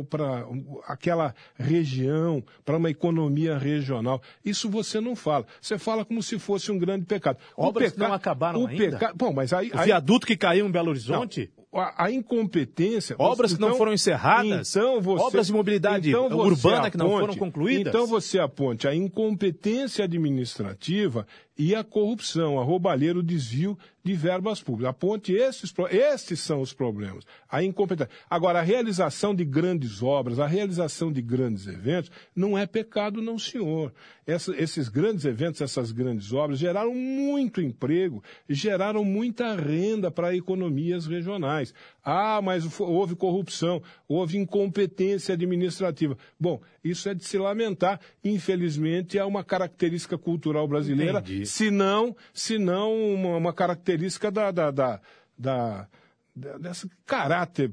[0.87, 4.22] aquela região, para uma economia regional.
[4.44, 5.46] Isso você não fala.
[5.61, 7.38] Você fala como se fosse um grande pecado.
[7.57, 8.06] Obras peca...
[8.06, 8.98] não acabaram o ainda?
[8.98, 9.12] Peca...
[9.14, 11.50] Bom, mas aí, o viaduto que caiu em Belo Horizonte?
[11.56, 13.16] Não a, a incompetência.
[13.19, 14.71] Obras que não foram encerradas?
[14.71, 17.88] Então você, obras de mobilidade então urbana aponte, que não foram concluídas?
[17.88, 21.27] Então você aponte a incompetência administrativa
[21.57, 24.90] e a corrupção, a roubalheira, o desvio de verbas públicas.
[24.90, 27.25] Aponte esses, esses são os problemas.
[27.48, 28.11] A incompetência.
[28.29, 33.38] Agora, a realização de grandes obras, a realização de grandes eventos, não é pecado, não,
[33.38, 33.92] senhor.
[34.27, 41.06] Essa, esses grandes eventos, essas grandes obras geraram muito emprego, geraram muita renda para economias
[41.06, 41.75] regionais.
[42.02, 46.16] Ah, mas houve corrupção, houve incompetência administrativa.
[46.40, 48.00] Bom, isso é de se lamentar.
[48.22, 51.46] Infelizmente, é uma característica cultural brasileira, Entendi.
[51.46, 55.00] se não, se não uma, uma característica da, da, da,
[55.38, 55.88] da
[56.35, 57.72] desse caráter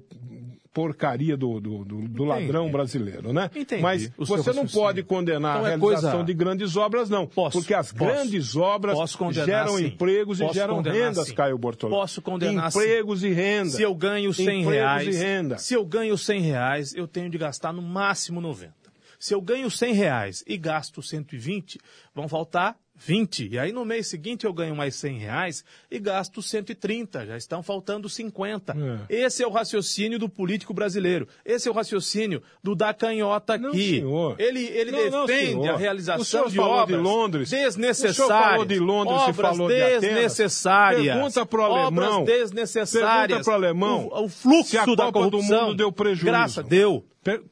[0.74, 3.50] porcaria do, do, do, do ladrão brasileiro, né?
[3.56, 3.82] Entendi.
[3.82, 7.28] Mas você não pode condenar Então a é realização coisa- de grandes obras, não.
[7.28, 8.06] Posso, porque as posso.
[8.14, 8.98] grandes obras
[9.32, 9.88] geram sim.
[9.88, 11.36] empregos Posso e geram rendas, sim.
[11.36, 11.98] Caio Bortolão.
[12.00, 12.80] Posso condenar, sim.
[12.80, 13.70] Empregos e renda.
[13.72, 15.58] Se eu ganho 100 Empregos reais, e renda.
[15.58, 18.74] se eu ganho 100 reais, eu tenho de gastar no máximo 90.
[19.20, 21.80] Se eu ganho 100 reais e gasto 120,
[22.16, 23.48] vão faltar 20.
[23.52, 27.26] E aí no mês seguinte eu ganho mais 100 reais e gasto 130.
[27.26, 28.76] Já estão faltando 50.
[29.10, 29.24] É.
[29.26, 31.28] Esse é o raciocínio do político brasileiro.
[31.44, 33.96] Esse é o raciocínio do da canhota Não, aqui.
[34.00, 34.36] senhor.
[34.40, 35.70] Ele, ele Não, não, defende senhor.
[35.70, 37.50] a realização de falou de obras Londres.
[37.50, 38.20] desnecessárias.
[38.20, 40.02] O senhor falou de Londres e obras falou de Atenas.
[40.02, 41.06] desnecessárias.
[41.16, 42.22] Pergunta pro alemão.
[42.22, 43.28] Obras desnecessárias.
[43.28, 45.66] Pergunta pro alemão O, o fluxo a da Copa do corrupção.
[45.68, 46.26] Mundo deu prejuízo.
[46.26, 47.04] Graça, deu.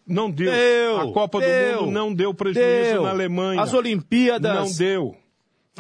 [0.08, 0.52] Não deu.
[0.52, 0.98] Deu.
[1.00, 3.04] A Copa deu, do Mundo não deu prejuízo deu.
[3.04, 3.62] na Alemanha.
[3.62, 4.56] As Olimpíadas.
[4.56, 5.16] Não deu.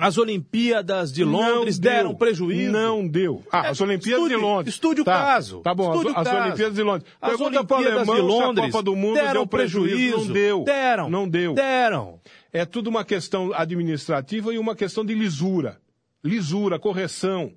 [0.02, 1.91] As Olimpíadas de Londres Não deu.
[1.91, 2.72] deram prejuízo.
[2.72, 3.43] Não deu.
[3.52, 4.74] Ah, as É, Olimpíadas estude- de Londres.
[4.76, 5.60] estude o Tá, caso.
[5.62, 6.28] Tá bom, as, o as.
[6.45, 7.12] Olimpíadas de Londres.
[7.22, 10.18] As Pergunta Olimpíadas alemão de se a Londres Copa do Mundo deram deu prejuízo.
[10.18, 10.64] Não deu.
[10.64, 11.10] Deram.
[11.10, 11.54] Não deu.
[11.54, 12.20] Deram.
[12.52, 15.80] É tudo uma questão administrativa e uma questão de lisura.
[16.24, 17.52] Lisura, correção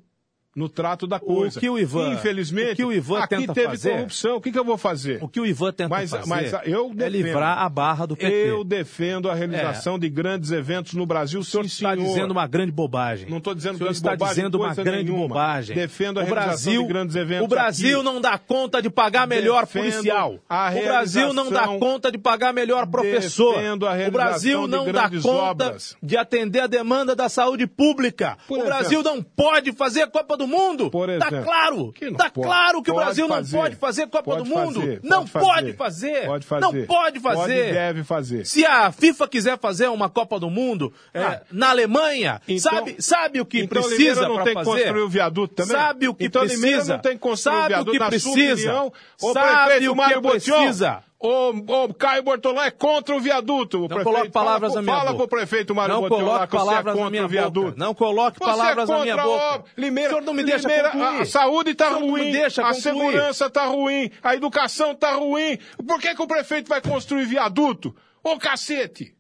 [0.55, 1.59] no trato da coisa.
[1.59, 4.37] que o Ivan- Infelizmente, o que o Ivan aqui teve fazer- corrupção.
[4.37, 5.19] O que, que eu vou fazer?
[5.23, 7.13] O que o Ivan tenta Mas- fazer mas eu é defendo.
[7.13, 8.51] livrar a barra do PT.
[8.51, 12.07] Eu defendo a realização de grandes eventos no Brasil, O senhor sim, está senhor.
[12.07, 13.29] dizendo uma grande bobagem.
[13.31, 15.29] Não estou dizendo O senhor grande está bobagem, dizendo uma grande nenhuma.
[15.29, 15.75] bobagem.
[15.77, 18.05] Defendo a o realização Brasil, de grandes eventos O Brasil aqui.
[18.05, 20.35] não dá conta de pagar melhor Defendo policial.
[20.35, 23.57] O Brasil não dá conta de pagar melhor professor.
[23.57, 25.29] O Brasil não dá conta
[25.67, 25.97] obras.
[26.03, 28.37] de atender a demanda da saúde pública.
[28.47, 28.79] Por o exemplo.
[28.79, 30.91] Brasil não pode fazer Copa do Mundo.
[30.91, 31.45] Por Tá exemplo.
[31.45, 31.93] claro.
[31.93, 32.47] Que não Tá pode.
[32.47, 33.57] claro que o Brasil fazer.
[33.57, 34.81] não pode fazer Copa Pode do Mundo.
[34.81, 36.27] fazer, não pode fazer.
[36.27, 36.61] Pode fazer.
[36.63, 37.37] Não pode fazer.
[37.39, 38.47] Pode deve fazer.
[38.47, 41.43] Se a FIFA quiser fazer uma Copa do Mundo é, Ah.
[41.51, 44.71] na Alemanha, Então- sabe, sabe o que então precisa não tem que fazer?
[44.71, 45.77] construir o viaduto também?
[45.77, 46.65] Sabe o que então precisa?
[46.67, 48.53] Limeira não tem que construir sabe o viaduto o que precisa?
[48.75, 48.93] opinião?
[49.17, 51.03] Sabe o que precisa?
[51.23, 53.79] O, o Caio Bortolão é contra o viaduto.
[53.79, 55.29] O Não prefeito, coloque palavras fala, na minha fala boca.
[55.29, 57.79] pro prefeito Mário Não coloque que você é palavras contra o viaduto.
[57.79, 59.45] Não coloque Você palavras é na minha a boca.
[59.45, 59.65] obra.
[59.77, 61.21] Limeira, O senhor não me deixa Limeira, concluir.
[61.21, 65.13] A saúde tá O senhor não me ruim, a segurança tá ruim, a educação tá
[65.13, 65.59] ruim.
[65.87, 67.95] Por que, que o prefeito vai construir viaduto?
[68.25, 69.15] Ô cacete!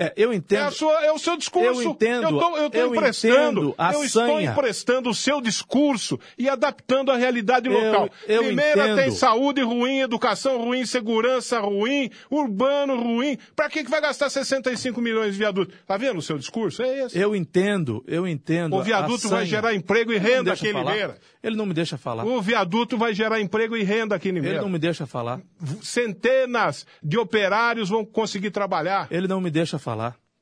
[0.00, 0.68] É, eu É, entendo.
[0.68, 1.82] a sua- é o seu discurso.
[1.82, 3.34] Eu entendo, Eu, tô, eu tô eu emprestando.
[3.60, 8.08] entendo a eu estou emprestando o seu discurso e adaptando à realidade Eu- local.
[8.28, 8.96] eu Primeira entendo.
[8.96, 13.36] tem saúde ruim, educação ruim, segurança ruim, urbano ruim.
[13.56, 15.74] Pra que, que vai gastar 65 milhões de viaduto?
[15.84, 16.80] Tá vendo o seu discurso?
[16.80, 17.18] É esse.
[17.18, 18.76] Eu entendo, eu entendo.
[18.76, 20.72] O viaduto a vai gerar emprego e Ele renda aqui em.
[20.74, 21.18] Limeira.
[21.42, 22.24] Ele não me deixa falar.
[22.24, 24.62] O viaduto vai gerar emprego e renda aqui em Ele Limeira.
[24.62, 25.40] não me deixa falar.
[25.82, 29.08] Centenas de operários vão conseguir trabalhar.
[29.10, 29.87] Ele não me deixa falar.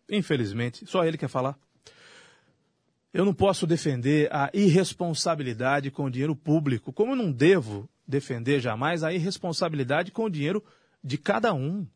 [0.08, 1.58] Infelizmente, só ele quer falar.
[3.12, 8.60] Eu não posso defender a irresponsabilidade com o dinheiro público, como eu não devo defender
[8.60, 10.62] jamais a irresponsabilidade com o dinheiro
[11.02, 11.86] de cada um.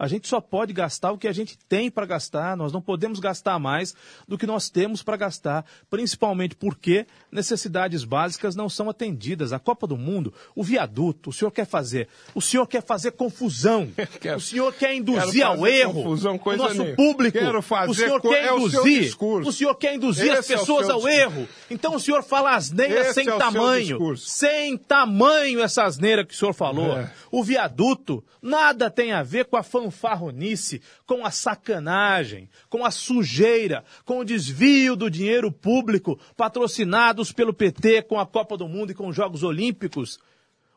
[0.00, 3.20] A gente só pode gastar o que a gente tem para gastar, nós não podemos
[3.20, 3.94] gastar mais
[4.26, 9.52] do que nós temos para gastar, principalmente porque necessidades básicas não são atendidas.
[9.52, 13.90] A Copa do Mundo, o viaduto, o senhor quer fazer, o senhor quer fazer confusão,
[14.20, 16.96] Quero- o senhor quer induzir ao erro confusão, coisa o nosso nenhuma.
[16.96, 17.38] público.
[17.38, 19.48] Quero fazer o senhor quer é o induzir, discurso.
[19.50, 21.20] o senhor quer induzir as Esse é o pessoas seu ao discurso.
[21.20, 21.48] erro.
[21.70, 26.32] Então o senhor fala asneira Esse sem é o tamanho, sem tamanho essa asneira que
[26.32, 26.96] o senhor falou.
[26.96, 27.12] É.
[27.30, 33.84] O viaduto nada tem a ver com a fanfarronice, com a sacanagem, com a sujeira,
[34.04, 38.94] com o desvio do dinheiro público patrocinados pelo PT com a Copa do Mundo e
[38.94, 40.18] com os Jogos Olímpicos.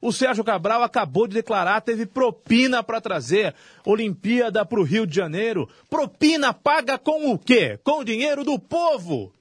[0.02, 3.56] O Sérgio Cabral acabou de declarar, teve propina para trazer
[3.86, 5.70] Olimpíada para o Rio de Janeiro.
[5.90, 7.80] Propina paga com o quê?
[7.84, 9.32] Com o dinheiro do povo.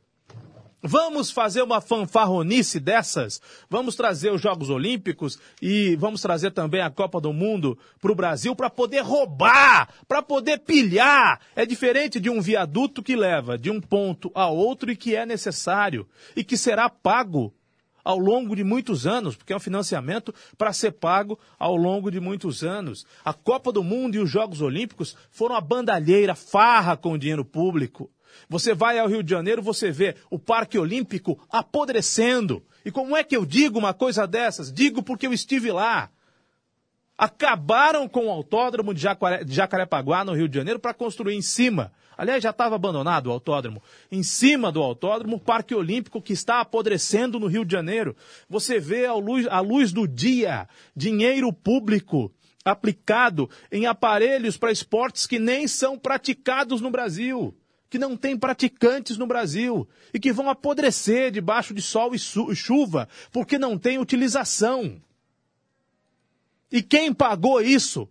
[0.84, 3.40] Vamos fazer uma fanfarronice dessas?
[3.70, 8.16] Vamos trazer os Jogos Olímpicos e vamos trazer também a Copa do Mundo para o
[8.16, 11.40] Brasil para poder roubar, para poder pilhar.
[11.54, 15.24] É diferente de um viaduto que leva de um ponto a outro e que é
[15.24, 16.04] necessário
[16.34, 17.54] e que será pago
[18.04, 22.18] ao longo de muitos anos, porque é um financiamento para ser pago ao longo de
[22.18, 23.06] muitos anos.
[23.24, 27.44] A Copa do Mundo e os Jogos Olímpicos foram a bandalheira, farra com o dinheiro
[27.44, 28.10] público.
[28.48, 32.62] Você vai ao Rio de Janeiro, você vê o Parque Olímpico apodrecendo.
[32.84, 34.72] E como é que eu digo uma coisa dessas?
[34.72, 36.10] Digo porque eu estive lá.
[37.16, 39.02] Acabaram com o autódromo de,
[39.46, 41.92] Jacarepaguá, no Rio de Janeiro, para construir em cima.
[42.16, 43.82] Aliás, já estava abandonado o autódromo.
[44.10, 48.16] Em cima do autódromo, o Parque Olímpico que está apodrecendo no Rio de Janeiro.
[48.48, 52.32] Você vê à luz, à luz do dia dinheiro público
[52.64, 57.54] aplicado em aparelhos para esportes que nem são praticados no Brasil
[57.92, 62.18] que não tem praticantes no Brasil e que vão apodrecer debaixo de sol e
[62.56, 64.98] chuva porque não tem utilização.
[66.70, 68.08] E quem pagou isso?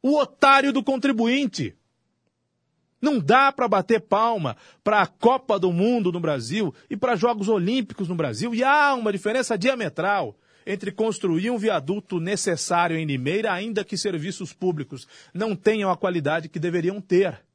[0.00, 1.74] O otário do contribuinte.
[3.02, 7.48] Não dá para bater palma para a Copa do Mundo no Brasil e para Jogos
[7.48, 8.54] Olímpicos no Brasil.
[8.54, 14.52] E há uma diferença diametral entre construir um viaduto necessário em Limeira, ainda que serviços
[14.52, 17.49] públicos não tenham a qualidade que deveriam ter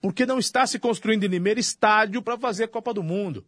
[0.00, 3.44] porque não está se construindo em Limeira estádio para fazer Copa do Mundo.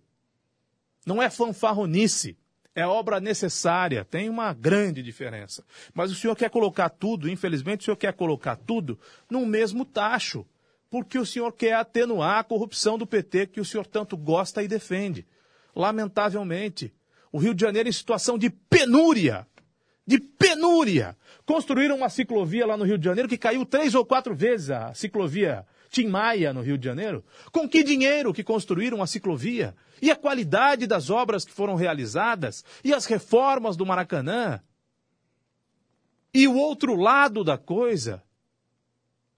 [1.07, 2.37] Não é fanfarronice,
[2.75, 5.65] é obra necessária, tem uma grande diferença.
[5.95, 8.99] Mas o senhor quer colocar tudo, infelizmente o senhor quer colocar tudo
[9.31, 10.47] no mesmo tacho,
[10.91, 14.69] porque o senhor quer atenuar a corrupção do PT que o senhor tanto gosta e
[14.69, 15.27] defende.
[15.75, 16.93] Lamentavelmente,
[17.33, 19.47] o Rio de Janeiro em situação de penúria,
[20.07, 21.17] de penúria.
[21.47, 24.93] Construíram uma ciclovia lá no Rio de Janeiro que caiu três ou quatro vezes a
[24.93, 27.22] ciclovia Tim Maia, no Rio de Janeiro?
[27.53, 29.76] Com que dinheiro que construíram a ciclovia?
[30.01, 32.64] E a qualidade das obras que foram realizadas?
[32.82, 34.59] E as reformas do Maracanã?
[36.32, 38.22] E o outro lado da coisa?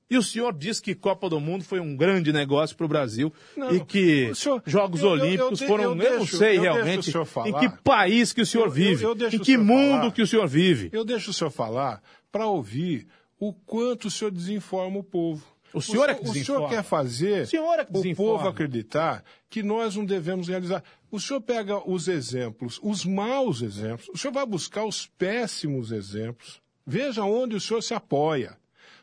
[0.08, 3.32] E o senhor diz que Copa do Mundo foi um grande negócio para o Brasil
[3.56, 7.10] não, e que senhor, Jogos eu, Olímpicos eu, eu, foram, eu, deixo, não sei realmente
[7.46, 10.90] em que país que o senhor vive, em que mundo falar, que o senhor vive.
[10.92, 12.00] Eu deixo o senhor falar
[12.30, 13.08] para ouvir
[13.40, 15.53] o quanto o senhor desinforma o povo.
[15.74, 18.48] O senhor, o, é que o senhor quer fazer o, senhor é que o povo
[18.48, 20.82] acreditar que nós não devemos realizar.
[21.10, 26.62] O senhor pega os exemplos, os maus exemplos, o senhor vai buscar os péssimos exemplos.
[26.86, 28.56] Veja onde o senhor se apoia.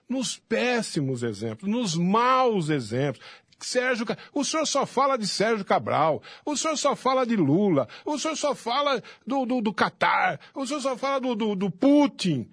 [0.07, 3.25] Nos péssimos exemplos, nos maus exemplos.
[3.59, 8.17] Sérgio, o senhor só fala de Sérgio Cabral, o senhor só fala de Lula, o
[8.17, 12.49] senhor só fala do, do, do Qatar, o senhor só fala do, do, do Putin.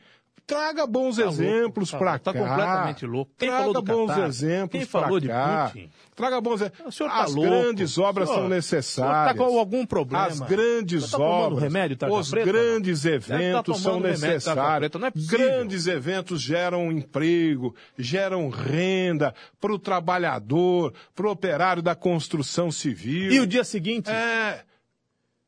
[0.49, 2.41] Traga bons tá exemplos tá para tá cá.
[2.41, 3.31] Tá completamente louco.
[3.37, 4.27] Quem Traga bons Qatar?
[4.29, 5.67] exemplos para cá.
[5.67, 5.91] De Putin?
[6.17, 6.97] Traga bons exemplos.
[6.97, 7.51] Tá As louco.
[7.51, 9.31] grandes obras senhor, são necessárias.
[9.31, 10.25] Está com algum problema?
[10.25, 11.63] As grandes tá obras.
[11.63, 13.13] Remédio, tá os preta, grandes não?
[13.13, 14.91] eventos tá são necessários.
[14.91, 21.95] Preta, é grandes eventos geram emprego, geram renda para o trabalhador, para o operário da
[21.95, 23.31] construção civil.
[23.31, 24.09] E o dia seguinte?
[24.11, 24.65] É.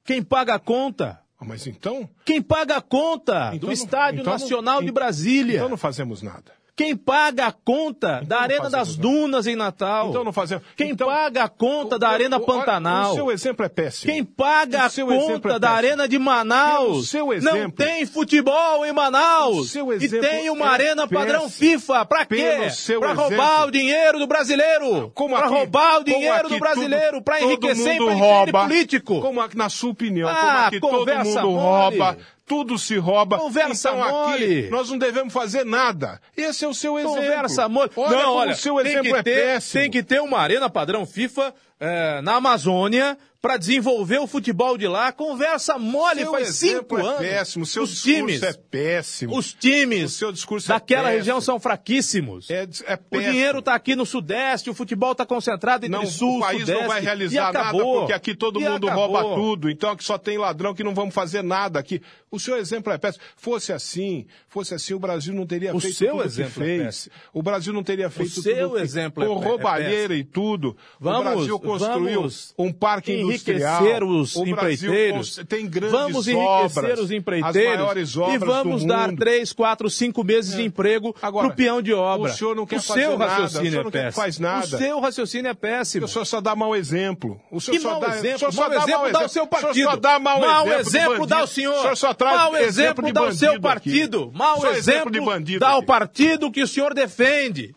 [0.05, 1.21] Quem paga a conta?
[1.41, 2.09] Ah, mas então?
[2.25, 5.57] Quem paga a conta então do Estádio então Nacional não, de Brasília?
[5.57, 6.60] Então não fazemos nada.
[6.81, 10.09] Quem paga a conta então da Arena das Dunas em Natal?
[10.09, 10.65] Então não fazemos.
[10.75, 13.13] Quem então, paga a conta o, da Arena o, Pantanal?
[13.13, 14.11] O seu exemplo é péssimo.
[14.11, 16.97] Quem paga a conta é da Arena de Manaus?
[16.97, 19.59] O seu exemplo, não tem futebol em Manaus.
[19.59, 21.21] O seu exemplo e tem uma é arena péssimo.
[21.21, 22.07] padrão FIFA.
[22.07, 22.69] Pra quê?
[22.99, 25.11] Pra roubar o dinheiro do brasileiro.
[25.15, 27.21] Como pra roubar o dinheiro do brasileiro.
[27.21, 29.21] Pra enriquecer em político.
[29.21, 31.59] Como aqui, na sua opinião, ah, como aqui todo mundo mole.
[31.59, 32.17] rouba
[32.51, 33.39] tudo se rouba.
[33.39, 34.59] Conversa então mole.
[34.59, 36.21] aqui nós não devemos fazer nada.
[36.37, 37.15] Esse é o seu exemplo.
[37.15, 37.91] Conversa mole.
[37.95, 39.81] Olha não, olha, o seu exemplo é ter, péssimo.
[39.81, 44.87] Tem que ter uma arena padrão FIFA é, na Amazônia para desenvolver o futebol de
[44.87, 45.13] lá.
[45.13, 47.19] Conversa mole seu faz cinco é anos.
[47.19, 49.37] péssimo, seu os discurso times, é péssimo.
[49.37, 52.51] Os times o seu discurso daquela é região são fraquíssimos.
[52.51, 56.37] É, é o dinheiro está aqui no Sudeste, o futebol está concentrado entre não, Sul,
[56.37, 59.07] O país Sudeste, não vai realizar nada porque aqui todo mundo acabou.
[59.07, 59.71] rouba tudo.
[59.71, 62.03] Então aqui só tem ladrão que não vamos fazer nada aqui.
[62.31, 63.25] O seu exemplo é péssimo.
[63.37, 67.09] Fosse assim, fosse assim, o Brasil não teria o feito seu tudo exemplo que fez.
[67.09, 70.77] É o Brasil não teria feito o seu tudo exemplo com é, roubalheira e tudo.
[71.01, 73.83] Vamos, o Brasil construiu vamos um parque industrial.
[74.07, 75.41] os o empreiteiros.
[75.49, 80.57] tem grandes vamos enriquecer obras, os empreiteiros e vamos dar três, quatro, cinco meses é.
[80.59, 82.31] de emprego para o peão de obra.
[82.31, 83.45] O senhor não quer o fazer seu nada.
[83.45, 84.65] o senhor não é faz nada.
[84.65, 86.07] O seu raciocínio é péssimo.
[86.07, 87.41] O senhor só dá mau exemplo.
[87.51, 88.49] O senhor que só mau dá exemplo?
[88.49, 89.71] O senhor mau exemplo dá o seu partido.
[89.71, 91.77] O senhor só dá mau, mau exemplo, exemplo dá o senhor.
[91.77, 94.33] O senhor só traz mau exemplo, exemplo dá o seu partido.
[94.35, 97.75] Mau exemplo, de bandido dá o partido que o senhor defende.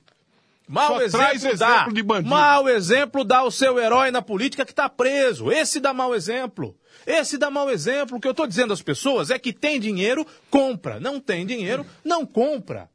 [0.68, 1.49] Mau Só exemplo, traz dá.
[1.49, 2.30] exemplo de bandido.
[2.30, 5.51] Mau exemplo dá o seu herói na política que está preso.
[5.51, 6.78] Esse dá mau exemplo.
[7.05, 8.18] Esse dá mau exemplo.
[8.18, 10.99] O que eu estou dizendo às pessoas é que tem dinheiro, compra.
[10.99, 12.89] Não tem dinheiro, não compra.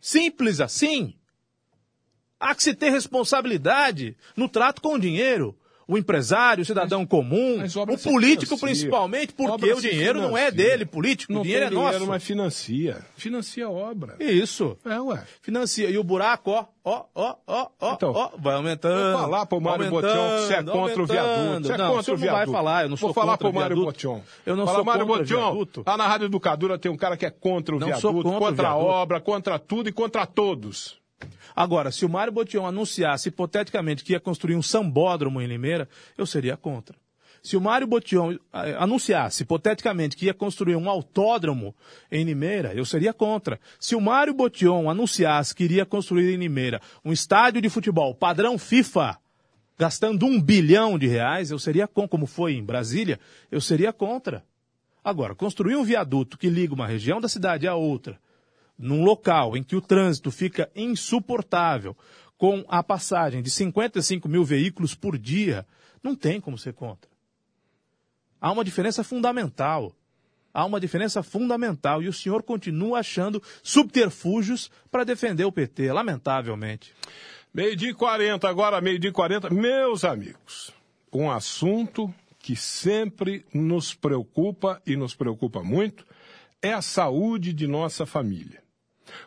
[0.00, 1.14] Simples assim.
[2.38, 5.57] Há que se ter responsabilidade no trato com o dinheiro.
[5.90, 10.84] O empresário, o cidadão comum, mas o político principalmente, porque o dinheiro não é dele,
[10.84, 12.10] político, Não o dinheiro é tem dinheiro, nosso.
[12.10, 12.98] mas financia.
[13.16, 14.14] Financia a obra.
[14.20, 14.76] Isso.
[14.84, 15.24] É, ué.
[15.40, 15.88] Financia.
[15.88, 19.12] E o buraco, ó, ó, ó, ó, ó, Então, ó, vai aumentando.
[19.12, 21.66] Vou falar pro Mário Botion que você é contra o viaduto.
[21.66, 22.52] Você é não, o contra o não vai viaduto.
[22.52, 23.92] falar, eu não sou Vou falar contra pro Mário viaduto.
[24.08, 24.20] Botion.
[24.44, 25.84] Eu não Fala, sou Mário contra Botion, viaduto.
[25.86, 28.46] lá na Rádio Educadora tem um cara que é contra o Não viaduto, contra o
[28.46, 28.84] a viaduto.
[28.86, 30.97] obra, contra tudo e contra todos.
[31.60, 36.24] Agora, se o Mário Botion anunciasse hipoteticamente que ia construir um sambódromo em Limeira, eu
[36.24, 36.94] seria contra.
[37.42, 41.74] Se o Mário Botion eh, anunciasse hipoteticamente que ia construir um autódromo
[42.12, 43.58] em Limeira, eu seria contra.
[43.80, 48.56] Se o Mário Botion anunciasse que iria construir em Limeira um estádio de futebol padrão
[48.56, 49.18] FIFA,
[49.76, 53.18] gastando um bilhão de reais, eu seria contra, como foi em Brasília,
[53.50, 54.44] eu seria contra.
[55.02, 58.16] Agora, construir um viaduto que liga uma região da cidade a outra,
[58.78, 61.96] num local em que o trânsito fica insuportável,
[62.36, 65.66] com a passagem de 55 mil veículos por dia,
[66.02, 67.10] não tem como ser contra.
[68.40, 69.92] Há uma diferença fundamental.
[70.54, 72.00] Há uma diferença fundamental.
[72.00, 76.94] E o senhor continua achando subterfúgios para defender o PT, lamentavelmente.
[77.52, 79.50] Meio-dia e 40, agora meio-dia e 40.
[79.50, 80.72] Meus amigos,
[81.12, 86.06] um assunto que sempre nos preocupa e nos preocupa muito
[86.62, 88.67] é a saúde de nossa família.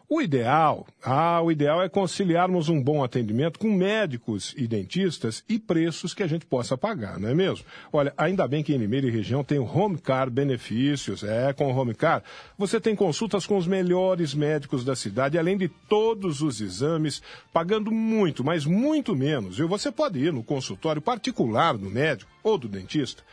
[0.09, 5.57] O ideal, ah, o ideal é conciliarmos um bom atendimento com médicos e dentistas e
[5.57, 7.65] preços que a gente possa pagar, não é mesmo?
[7.91, 11.23] Olha, ainda bem que em Limeira e região tem o Home Car Benefícios.
[11.23, 12.23] É, com o Home Car,
[12.57, 17.21] você tem consultas com os melhores médicos da cidade, além de todos os exames,
[17.53, 19.59] pagando muito, mas muito menos.
[19.59, 23.23] E você pode ir no consultório particular do médico ou do dentista,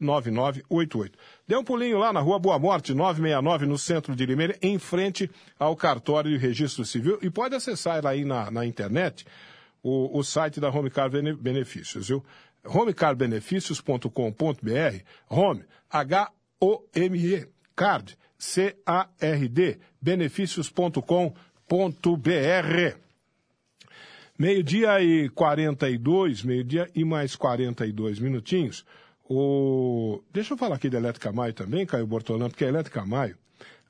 [0.00, 1.12] 3453-9988.
[1.46, 5.30] Dê um pulinho lá na Rua Boa Morte, 969, no centro de Limeira, em frente
[5.58, 7.18] ao cartório de registro civil.
[7.22, 9.26] E pode acessar aí na, na internet
[9.82, 12.24] o, o site da Home Car Bene- Benefícios, viu?
[12.64, 22.96] homecarbenefícios.com.br, home, H-O-M-E, card, C-A-R-D, benefícios.com.br.
[24.38, 28.86] Meio-dia e 42, meio-dia e mais 42 minutinhos.
[29.28, 30.22] O...
[30.32, 33.36] Deixa eu falar aqui da Elétrica Maio também, Caio Bortolã, porque a Elétrica Maio,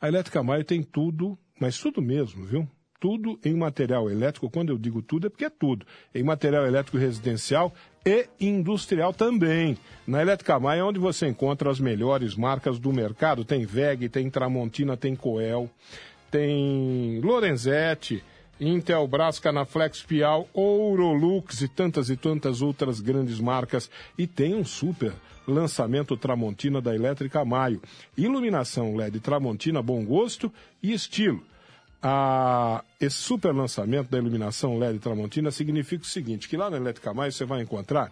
[0.01, 2.69] a Elétrica Maio tem tudo, mas tudo mesmo, viu?
[3.01, 4.51] Tudo em material elétrico.
[4.51, 5.87] Quando eu digo tudo, é porque é tudo.
[6.15, 7.73] Em material elétrico residencial
[8.05, 9.77] e industrial também.
[10.07, 13.45] Na Elétrica Maio é onde você encontra as melhores marcas do mercado.
[13.45, 15.71] Tem VEG, tem Tramontina, tem Coel,
[16.31, 18.23] tem Lorenzetti,
[18.61, 23.91] Intelbras, Canaflex, Pial, Ourolux e tantas e tantas outras grandes marcas.
[24.19, 25.15] E tem um super
[25.49, 27.81] lançamento Tramontina da Elétrica Maio.
[28.17, 31.43] Iluminação LED Tramontina, bom gosto e estilo.
[32.03, 37.13] Ah, esse super lançamento da iluminação LED Tramontina significa o seguinte, que lá na Elétrica
[37.13, 38.11] Maio você vai encontrar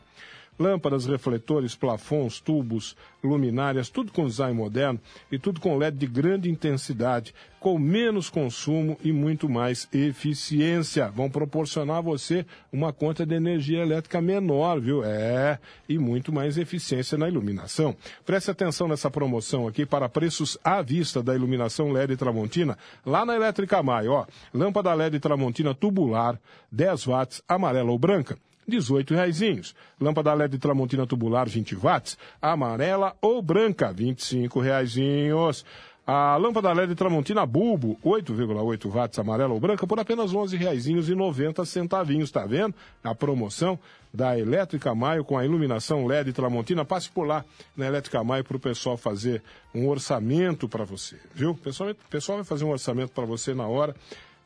[0.58, 5.00] lâmpadas, refletores, plafons, tubos, luminárias, tudo com design moderno
[5.30, 11.08] e tudo com LED de grande intensidade, com menos consumo e muito mais eficiência.
[11.10, 15.02] Vão proporcionar a você uma conta de energia elétrica menor, viu?
[15.04, 17.96] É, e muito mais eficiência na iluminação.
[18.24, 23.34] Preste atenção nessa promoção aqui para preços à vista da iluminação LED Tramontina, lá na
[23.34, 24.26] Elétrica Maio, ó.
[24.54, 26.38] Lâmpada LED Tramontina tubular,
[26.70, 28.38] 10 watts, amarela ou branca,
[28.68, 29.74] 18 reaisinhos.
[30.00, 35.64] Lâmpada LED Tramontina tubular 20 watts, amarela ou branca, 25 reaisinhos.
[36.10, 42.46] A lâmpada LED Tramontina Bulbo, 8,8 watts, amarela ou branca, por apenas R$ 11,90 tá
[42.46, 42.74] vendo?
[43.04, 43.78] A promoção
[44.12, 46.82] da Elétrica Maio com a iluminação LED Tramontina.
[46.82, 47.44] Passe por lá
[47.76, 49.42] na Elétrica Maio para o pessoal fazer
[49.74, 51.50] um orçamento para você, viu?
[51.50, 53.94] O pessoal, o pessoal vai fazer um orçamento para você na hora.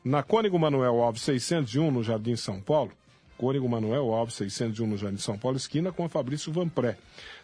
[0.03, 2.91] Na Cônigo Manuel Alves 601, no Jardim São Paulo.
[3.43, 6.95] Cônigo Manuel Alves 601, no Jardim São Paulo, esquina com a Fabrício Vanpré.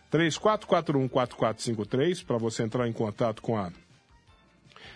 [0.10, 3.70] 34414453 para você entrar em contato com a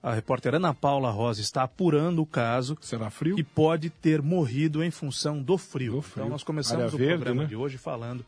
[0.08, 2.78] A repórter Ana Paula Rosa está apurando o caso.
[2.80, 3.38] Será frio?
[3.38, 5.96] E pode ter morrido em função do frio.
[5.96, 6.22] Do frio.
[6.22, 7.50] Então nós começamos área o verde, programa né?
[7.50, 8.26] de hoje falando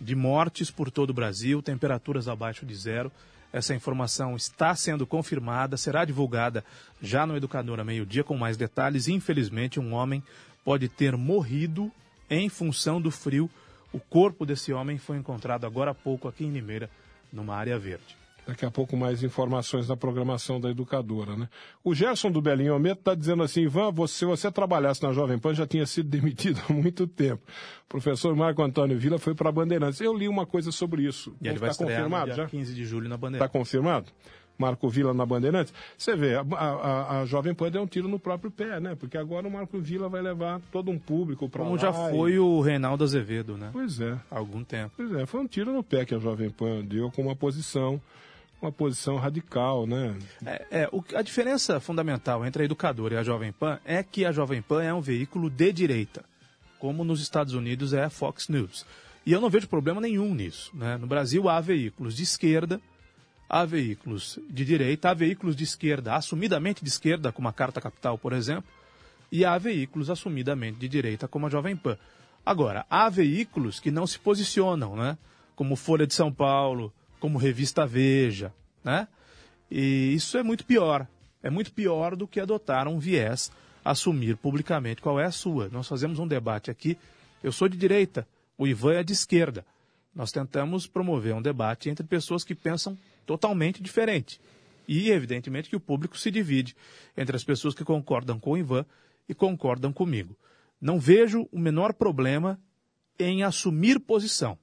[0.00, 3.10] de mortes por todo o Brasil, temperaturas abaixo de zero.
[3.52, 6.64] Essa informação está sendo confirmada, será divulgada
[7.02, 9.08] já no Educadora Meio-Dia com mais detalhes.
[9.08, 10.22] Infelizmente, um homem
[10.64, 11.90] pode ter morrido
[12.30, 13.50] em função do frio.
[13.92, 16.88] O corpo desse homem foi encontrado agora há pouco aqui em Limeira,
[17.32, 18.16] numa área verde.
[18.48, 21.50] Daqui a pouco mais informações da programação da educadora, né?
[21.84, 25.38] O Gerson do Belinho Almeida está dizendo assim, Ivan, você, se você trabalhasse na Jovem
[25.38, 27.42] Pan, já tinha sido demitido há muito tempo.
[27.84, 30.00] O professor Marco Antônio Vila foi para a Bandeirantes.
[30.00, 31.36] Eu li uma coisa sobre isso.
[31.42, 32.46] E ele vai está estrear confirmado já?
[32.46, 33.48] 15 de julho na Está Bandeira.
[33.50, 34.06] confirmado?
[34.56, 35.72] Marco Vila na Bandeirantes.
[35.96, 38.94] Você vê, a, a, a Jovem Pan deu um tiro no próprio pé, né?
[38.98, 41.68] Porque agora o Marco Vila vai levar todo um público para lá.
[41.68, 43.68] Como já e- foi o Reinaldo Azevedo, né?
[43.74, 44.18] Pois é.
[44.30, 44.94] Há algum tempo.
[44.96, 48.00] Pois é, foi um tiro no pé que a Jovem Pan deu com uma posição,
[48.60, 50.16] uma posição radical, né?
[50.44, 54.24] É, é, o- a diferença fundamental entre a Educadora e a Jovem Pan é que
[54.24, 56.24] a Jovem Pan é um veículo de direita,
[56.78, 58.84] como nos Estados Unidos é a Fox News.
[59.24, 60.70] E eu não vejo problema nenhum nisso.
[60.74, 60.96] Né?
[60.96, 62.80] No Brasil há veículos de esquerda,
[63.48, 68.18] há veículos de direita, há veículos de esquerda, assumidamente de esquerda, como a Carta Capital,
[68.18, 68.70] por exemplo,
[69.30, 71.96] e há veículos assumidamente de direita, como a Jovem Pan.
[72.44, 75.16] Agora, há veículos que não se posicionam, né?
[75.54, 78.52] como Folha de São Paulo, como Revista Veja,
[78.84, 79.08] né?
[79.70, 81.06] E isso é muito pior.
[81.42, 83.50] É muito pior do que adotar um viés,
[83.84, 85.68] assumir publicamente qual é a sua.
[85.68, 86.98] Nós fazemos um debate aqui.
[87.42, 89.64] Eu sou de direita, o Ivan é de esquerda.
[90.14, 94.40] Nós tentamos promover um debate entre pessoas que pensam totalmente diferente.
[94.88, 96.74] E, evidentemente, que o público se divide
[97.16, 98.84] entre as pessoas que concordam com o Ivan
[99.28, 100.36] e concordam comigo.
[100.80, 102.58] Não vejo o menor problema
[103.18, 104.58] em assumir posição.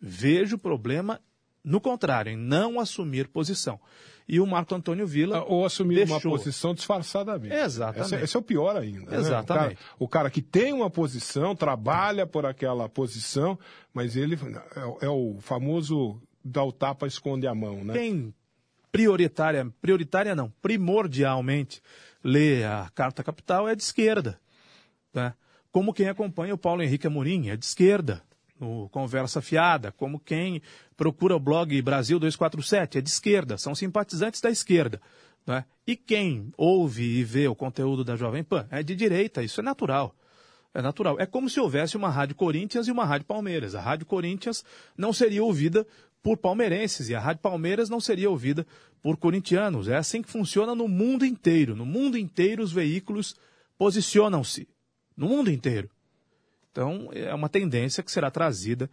[0.00, 1.20] Vejo problema
[1.68, 3.78] no contrário, em não assumir posição.
[4.26, 5.42] E o Marco Antônio Vila.
[5.46, 6.32] Ou assumir uma deixou.
[6.32, 7.54] posição disfarçadamente.
[7.54, 8.14] Exatamente.
[8.14, 9.10] Esse, esse é o pior ainda.
[9.10, 9.18] né?
[9.18, 9.74] Exatamente.
[9.74, 13.58] O, cara, o cara que tem uma posição, trabalha por aquela posição,
[13.92, 14.38] mas ele
[15.00, 17.94] é, é o famoso dá o tapa, esconde a mão, né?
[17.94, 18.34] Quem
[18.90, 21.82] prioritária, prioritária não, primordialmente
[22.24, 24.40] lê a Carta Capital é de esquerda.
[25.12, 25.34] Né?
[25.70, 28.22] Como quem acompanha o Paulo Henrique Amorim é de esquerda,
[28.60, 30.60] no Conversa Fiada, como quem
[30.96, 35.00] procura o blog Brasil 247 é de esquerda, são simpatizantes da esquerda.
[35.46, 35.64] né?
[35.86, 39.64] E quem ouve e vê o conteúdo da Jovem Pan é de direita, isso é
[39.64, 40.14] natural.
[40.74, 41.18] É natural.
[41.18, 43.74] É como se houvesse uma Rádio Corinthians e uma Rádio Palmeiras.
[43.74, 44.64] A Rádio Corinthians
[44.96, 45.86] não seria ouvida
[46.22, 48.66] por palmeirenses e a Rádio Palmeiras não seria ouvida
[49.02, 49.88] por corintianos.
[49.88, 51.74] É assim que funciona no mundo inteiro.
[51.74, 53.34] No mundo inteiro, os veículos
[53.78, 54.68] posicionam-se.
[55.16, 55.88] No mundo inteiro.
[56.78, 58.88] Então, é uma tendência que será trazida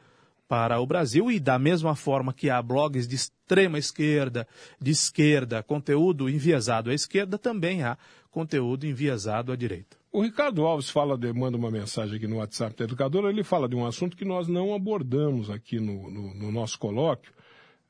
[0.47, 4.47] para o Brasil e da mesma forma que há blogs de extrema esquerda,
[4.81, 7.95] de esquerda, conteúdo enviesado à esquerda, também há
[8.31, 9.97] conteúdo enviesado à direita.
[10.11, 13.69] O Ricardo Alves fala, de, manda uma mensagem aqui no WhatsApp da Educadora, ele fala
[13.69, 17.31] de um assunto que nós não abordamos aqui no, no, no nosso colóquio,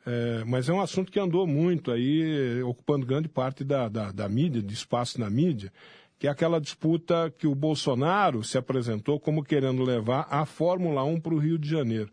[0.05, 4.27] é, mas é um assunto que andou muito aí, ocupando grande parte da, da, da
[4.27, 5.71] mídia, de espaço na mídia,
[6.19, 11.19] que é aquela disputa que o Bolsonaro se apresentou como querendo levar a Fórmula 1
[11.19, 12.09] para o Rio de Janeiro.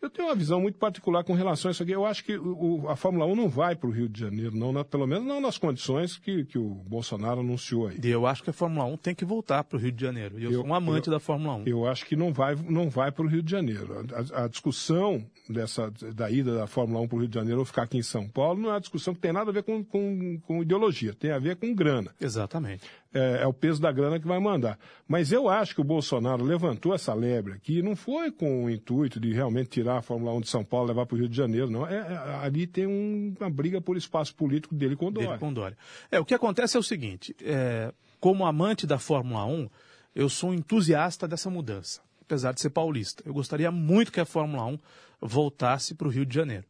[0.00, 1.90] Eu tenho uma visão muito particular com relação a isso aqui.
[1.90, 4.70] Eu acho que o, a Fórmula 1 não vai para o Rio de Janeiro, não,
[4.70, 7.98] na, pelo menos não nas condições que, que o Bolsonaro anunciou aí.
[8.04, 10.38] E eu acho que a Fórmula 1 tem que voltar para o Rio de Janeiro.
[10.38, 11.62] Eu, Eu- sou um amante eu- da Fórmula 1.
[11.66, 14.06] Eu acho que não vai, não vai para o Rio de Janeiro.
[14.34, 17.64] A, a discussão dessa, da ida da Fórmula 1 para o Rio de Janeiro ou
[17.64, 19.82] ficar aqui em São Paulo não é uma discussão que tem nada a ver com,
[19.82, 22.14] com, com ideologia, tem a ver com grana.
[22.20, 22.84] Exatamente.
[23.16, 24.78] É, é, o peso da grana que vai mandar.
[25.08, 29.18] Mas eu acho que o Bolsonaro levantou essa lebre aqui, não foi com o intuito
[29.18, 31.36] de realmente tirar a Fórmula 1 de São Paulo e levar para o Rio de
[31.36, 31.86] Janeiro, não.
[31.86, 35.28] É, é, ali tem um, uma briga por espaço político dele com o Dória.
[35.28, 35.78] Dele com Dória.
[36.10, 39.68] É, o que acontece é o seguinte, é, como amante da Fórmula 1,
[40.14, 43.22] eu sou entusiasta dessa mudança, apesar de ser paulista.
[43.24, 44.78] Eu gostaria muito que a Fórmula 1
[45.20, 46.64] voltasse para o Rio de Janeiro,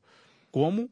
[0.50, 0.88] como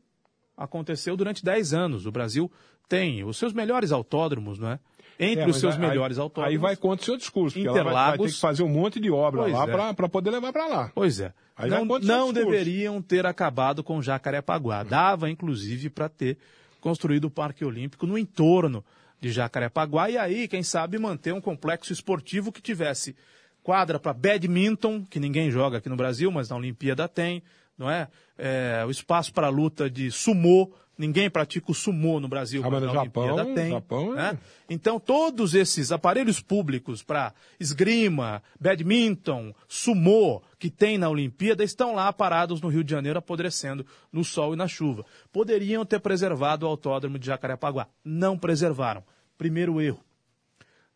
[0.57, 2.07] aconteceu durante 10 anos.
[2.07, 2.51] O Brasil
[2.89, 4.79] tem os seus melhores autódromos, não é?
[5.19, 6.51] Entre é, os seus aí, melhores autódromos.
[6.53, 8.69] Aí vai contra o seu discurso, porque Interlagos, ela vai, vai ter que fazer um
[8.69, 9.93] monte de obra lá é.
[9.93, 10.91] para poder levar para lá.
[10.95, 11.33] Pois é.
[11.57, 14.83] Aí não não deveriam ter acabado com Jacarepaguá.
[14.83, 16.37] Dava, inclusive, para ter
[16.81, 18.85] construído o Parque Olímpico no entorno
[19.21, 23.17] de Jacarepaguá e aí, quem sabe, manter um complexo esportivo que tivesse
[23.63, 27.43] quadra para badminton, que ninguém joga aqui no Brasil, mas na Olimpíada tem,
[27.79, 28.09] não é?
[28.37, 32.83] é o espaço para luta de sumô, Ninguém pratica o sumô no Brasil, ah, mas
[32.83, 33.71] na Japão, Olimpíada tem.
[33.71, 34.17] Japão é...
[34.17, 34.39] né?
[34.71, 42.13] Então, todos esses aparelhos públicos para esgrima, badminton, sumô, que tem na Olimpíada, estão lá
[42.13, 45.05] parados no Rio de Janeiro, apodrecendo no sol e na chuva.
[45.33, 47.89] Poderiam ter preservado o autódromo de Jacarepaguá.
[48.05, 49.03] Não preservaram.
[49.37, 50.01] Primeiro erro.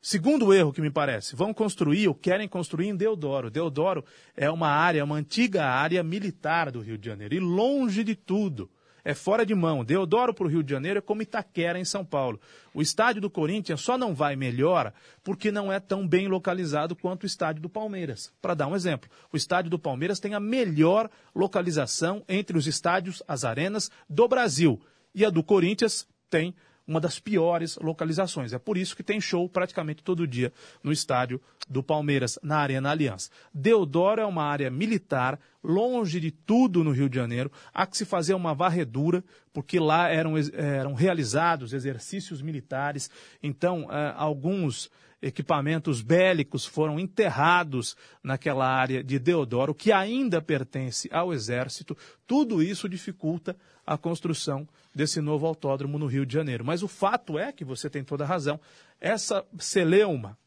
[0.01, 3.51] Segundo erro que me parece, vão construir ou querem construir em Deodoro.
[3.51, 4.05] Deodoro
[4.37, 8.71] é uma área, uma antiga área militar do Rio de Janeiro e longe de tudo
[9.09, 9.83] é fora de mão.
[9.83, 12.39] Deodoro para o Rio de Janeiro é como Itaquera em São Paulo.
[12.75, 14.93] O estádio do Corinthians só não vai melhor
[15.25, 18.31] porque não é tão bem localizado quanto o estádio do Palmeiras.
[18.43, 23.23] Para dar um exemplo, o estádio do Palmeiras tem a melhor localização entre os estádios,
[23.27, 24.79] as arenas do Brasil.
[25.15, 26.55] E a do Corinthians tem
[26.89, 28.55] uma das piores localizações.
[28.55, 30.51] É por isso que tem show praticamente todo dia
[30.83, 33.31] no estádio do Palmeiras, na Arena Aliança.
[33.53, 37.53] Deodoro é uma área militar, longe de tudo no Rio de Janeiro.
[37.75, 39.23] Há que se fazer uma varredura,
[39.53, 43.11] porque lá eram, eram realizados exercícios militares.
[43.43, 44.91] Então, eh, alguns
[45.21, 51.97] equipamentos bélicos foram enterrados naquela área de Deodoro, que ainda pertence ao Exército.
[52.27, 53.57] Tudo isso dificulta
[53.87, 56.65] a construção desse novo autódromo no Rio de Janeiro.
[56.65, 58.61] Mas o fato é que você tem toda a razão.
[59.01, 60.39] Essa celeuma,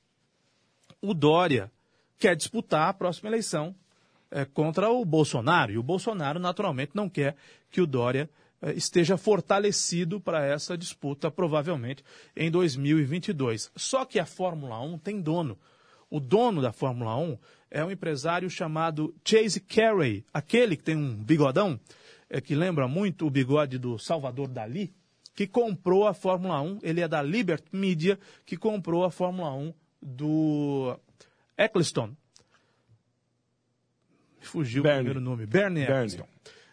[1.01, 1.71] o Dória,
[2.17, 3.75] quer disputar a próxima eleição
[4.29, 5.71] é, contra o Bolsonaro.
[5.71, 7.35] E o Bolsonaro, naturalmente, não quer
[7.69, 8.29] que o Dória
[8.75, 12.03] esteja fortalecido para essa disputa, provavelmente
[12.35, 13.71] em 2022.
[13.75, 15.57] Só que a Fórmula 1 tem dono.
[16.09, 17.37] O dono da Fórmula 1
[17.71, 21.79] é um empresário chamado Chase Carey, aquele que tem um bigodão,
[22.29, 24.93] é, que lembra muito o bigode do Salvador Dali,
[25.33, 26.79] que comprou a Fórmula 1.
[26.83, 30.99] Ele é da Liberty Media, que comprou a Fórmula 1 do
[31.57, 32.13] Eccleston.
[34.41, 34.99] Fugiu Bernie.
[34.99, 35.45] o primeiro nome.
[35.45, 36.27] Bernie Eccleston.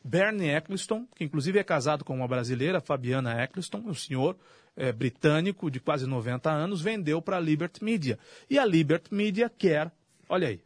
[0.04, 4.36] Bernie Eccleston, que inclusive é casado com uma brasileira, Fabiana Eccleston, um senhor
[4.76, 8.18] é, britânico de quase 90 anos, vendeu para a Liberty Media.
[8.48, 9.90] E a Liberty Media quer,
[10.28, 10.60] olha aí,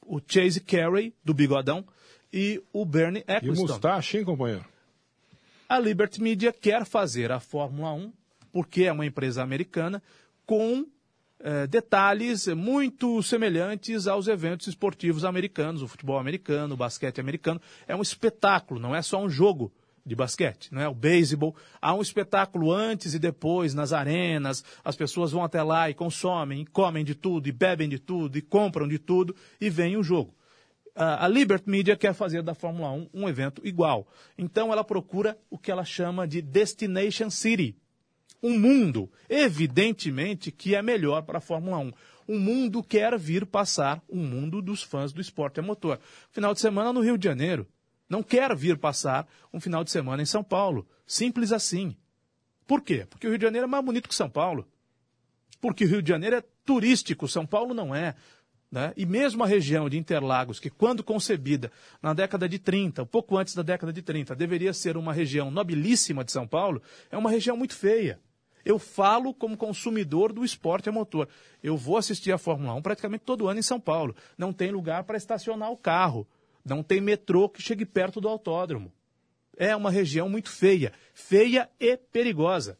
[0.00, 1.84] o Chase Carey, do Bigodão,
[2.32, 3.46] e o Bernie Eccleston.
[3.46, 4.64] E o Mustache, hein, companheiro?
[5.68, 8.12] A Liberty Media quer fazer a Fórmula 1,
[8.52, 10.02] porque é uma empresa americana,
[10.46, 10.86] com
[11.46, 17.60] é, detalhes muito semelhantes aos eventos esportivos americanos, o futebol americano, o basquete americano.
[17.86, 19.70] É um espetáculo, não é só um jogo
[20.06, 21.54] de basquete, não é o beisebol.
[21.82, 24.64] Há um espetáculo antes e depois nas arenas.
[24.82, 28.38] As pessoas vão até lá e consomem, e comem de tudo, e bebem de tudo,
[28.38, 30.34] e compram de tudo, e vem o jogo.
[30.96, 34.06] A Liberty Media quer fazer da Fórmula 1 um evento igual.
[34.38, 37.76] Então ela procura o que ela chama de Destination City,
[38.42, 41.92] um mundo, evidentemente, que é melhor para a Fórmula 1.
[42.26, 45.98] O mundo quer vir passar um mundo dos fãs do esporte a motor.
[46.30, 47.66] Final de semana no Rio de Janeiro.
[48.08, 50.86] Não quer vir passar um final de semana em São Paulo.
[51.06, 51.96] Simples assim.
[52.66, 53.06] Por quê?
[53.08, 54.66] Porque o Rio de Janeiro é mais bonito que São Paulo.
[55.60, 58.14] Porque o Rio de Janeiro é turístico, São Paulo não é.
[58.70, 58.92] Né?
[58.96, 61.70] E mesmo a região de Interlagos, que quando concebida
[62.02, 65.50] na década de 30, um pouco antes da década de 30, deveria ser uma região
[65.50, 68.18] nobilíssima de São Paulo, é uma região muito feia.
[68.64, 71.28] Eu falo como consumidor do esporte a motor.
[71.62, 74.16] Eu vou assistir a Fórmula 1 praticamente todo ano em São Paulo.
[74.38, 76.26] Não tem lugar para estacionar o carro.
[76.64, 78.90] Não tem metrô que chegue perto do autódromo.
[79.56, 82.78] É uma região muito feia, feia e perigosa.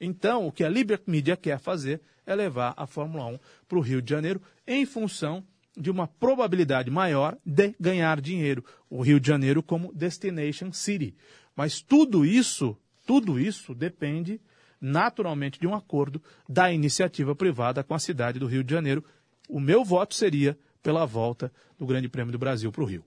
[0.00, 3.82] Então, o que a Liberty Media quer fazer é levar a Fórmula 1 para o
[3.82, 5.44] Rio de Janeiro em função
[5.76, 8.64] de uma probabilidade maior de ganhar dinheiro.
[8.88, 11.14] O Rio de Janeiro como destination city.
[11.54, 12.76] Mas tudo isso,
[13.06, 14.40] tudo isso depende
[14.80, 19.04] naturalmente de um acordo da iniciativa privada com a cidade do Rio de Janeiro.
[19.48, 23.04] O meu voto seria pela volta do Grande Prêmio do Brasil para o Rio.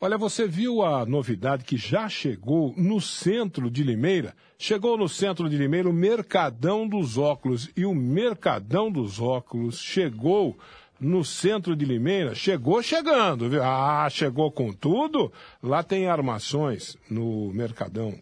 [0.00, 4.34] Olha, você viu a novidade que já chegou no centro de Limeira?
[4.58, 7.70] Chegou no centro de Limeira o Mercadão dos Óculos.
[7.76, 10.58] E o Mercadão dos Óculos chegou
[11.00, 12.34] no centro de Limeira.
[12.34, 13.62] Chegou chegando, viu?
[13.62, 15.32] Ah, chegou com tudo.
[15.62, 18.18] Lá tem armações no Mercadão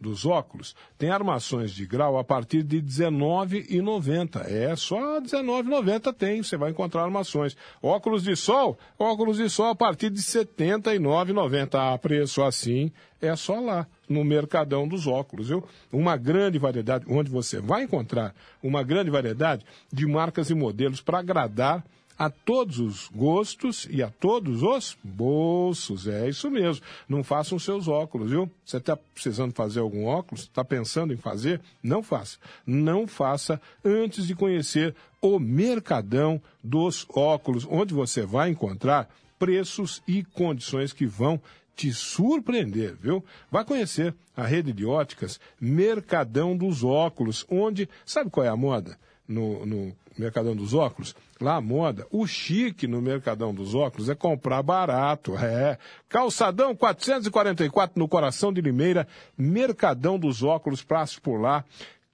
[0.00, 4.44] dos óculos tem armações de grau a partir de R$19,90.
[4.46, 7.56] É só R$19,90 tem, você vai encontrar armações.
[7.82, 11.94] Óculos de sol, óculos de sol a partir de R$79,90.
[11.94, 15.64] A preço assim é só lá, no Mercadão dos Óculos, viu?
[15.90, 21.20] Uma grande variedade, onde você vai encontrar uma grande variedade de marcas e modelos para
[21.20, 21.82] agradar
[22.18, 26.06] a todos os gostos e a todos os bolsos.
[26.06, 26.84] É isso mesmo.
[27.08, 28.50] Não façam seus óculos, viu?
[28.64, 30.42] Você está precisando fazer algum óculos?
[30.42, 31.60] Está pensando em fazer?
[31.82, 32.38] Não faça.
[32.66, 39.08] Não faça antes de conhecer o Mercadão dos Óculos, onde você vai encontrar
[39.38, 41.40] preços e condições que vão
[41.74, 43.24] te surpreender, viu?
[43.50, 48.98] Vai conhecer a rede de óticas Mercadão dos Óculos, onde, sabe qual é a moda
[49.26, 51.14] no, no Mercadão dos Óculos?
[51.40, 55.78] Lá moda, o chique no Mercadão dos Óculos é comprar barato, é.
[56.08, 59.06] Calçadão 444 no coração de Limeira,
[59.36, 61.64] Mercadão dos Óculos, praça por lá.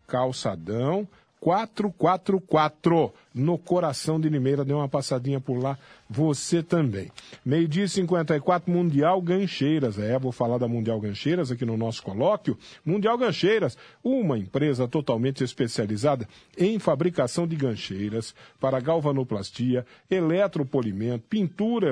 [0.06, 1.06] Calçadão
[1.40, 4.64] 444 no coração de Limeira.
[4.64, 5.78] Dê uma passadinha por lá,
[6.08, 7.10] você também.
[7.44, 9.98] Meio-dia 54, Mundial Gancheiras.
[9.98, 12.58] É, vou falar da Mundial Gancheiras aqui no nosso colóquio.
[12.84, 16.28] Mundial Gancheiras, uma empresa totalmente especializada
[16.58, 21.88] em fabricação de gancheiras para galvanoplastia, eletropolimento, pintura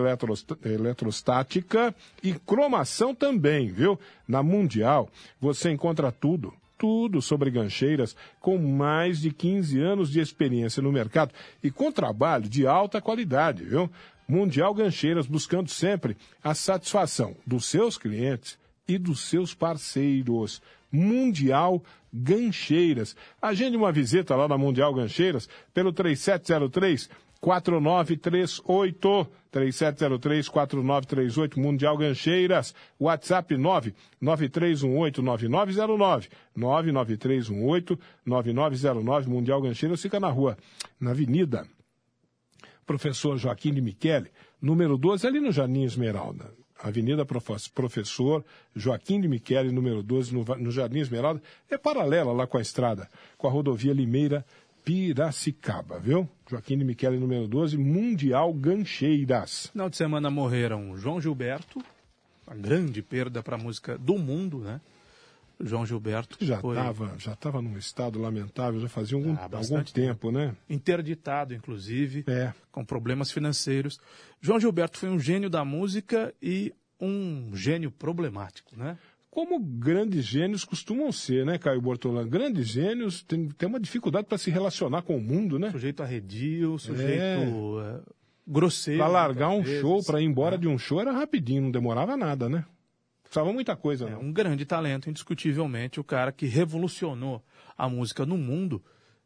[0.65, 3.99] eletrostática e cromação também, viu?
[4.27, 5.09] Na Mundial,
[5.41, 11.35] você encontra tudo tudo sobre gancheiras, com mais de 15 anos de experiência no mercado
[11.63, 13.91] e com trabalho de alta qualidade, viu?
[14.29, 20.63] Mundial Gancheiras buscando sempre a satisfação dos seus clientes e dos seus parceiros.
[20.93, 23.17] Mundial Gancheiras.
[23.41, 27.09] Agende uma visita lá na Mundial Gancheiras pelo 3703
[27.41, 40.57] 4938 3703 4938 Mundial Gancheiras, WhatsApp 99318 9909 99318 9909 Mundial Gancheiras fica na rua,
[41.01, 41.67] na Avenida.
[42.87, 44.31] Professor Joaquim de Michele,
[44.61, 46.51] número 12, ali no Jardim Esmeralda.
[46.81, 47.25] Avenida
[47.75, 48.45] Professor
[48.75, 53.09] Joaquim de Michele, número 12, no, no Jardim Esmeralda, é paralela lá com a estrada,
[53.37, 54.47] com a rodovia Limeira
[54.89, 56.27] Piracicaba, viu?
[56.49, 59.67] Joaquim de Michele, número 12, Mundial Gancheiras.
[59.67, 61.85] Final de semana morreram João Gilberto,
[62.47, 64.81] a grande perda para a música do mundo, né?
[65.61, 66.43] João Gilberto.
[66.43, 70.57] Já estava já tava num estado lamentável, já fazia algum, ah, algum tempo, né?
[70.71, 72.55] Interditado, inclusive, é.
[72.73, 74.01] com problemas financeiros.
[74.41, 78.97] João Gilberto foi um gênio da música e um gênio problemático, né?
[79.31, 82.29] Como grandes gênios costumam ser, né, Caio Bortolano?
[82.29, 85.71] Grandes gênios têm, têm uma dificuldade para se relacionar com o mundo, né?
[85.71, 87.39] Sujeito arredio, sujeito é.
[87.39, 88.03] uh,
[88.47, 89.01] grosseiro.
[89.01, 90.59] Para largar um vezes, show, para ir embora é.
[90.59, 92.65] de um show era rapidinho, não demorava nada, né?
[93.23, 94.21] Precisava muita coisa, é, não.
[94.21, 97.45] Um grande talento, indiscutivelmente, o cara que revolucionou
[97.77, 98.83] a música no mundo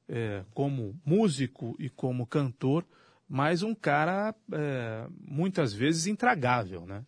[0.09, 2.84] é, como músico e como cantor,
[3.28, 7.05] mas um cara é, muitas vezes intragável, né?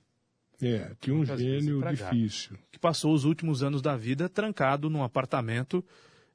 [0.65, 2.57] É, tinha um gênio difícil.
[2.73, 5.85] Que passou os últimos anos da vida trancado num apartamento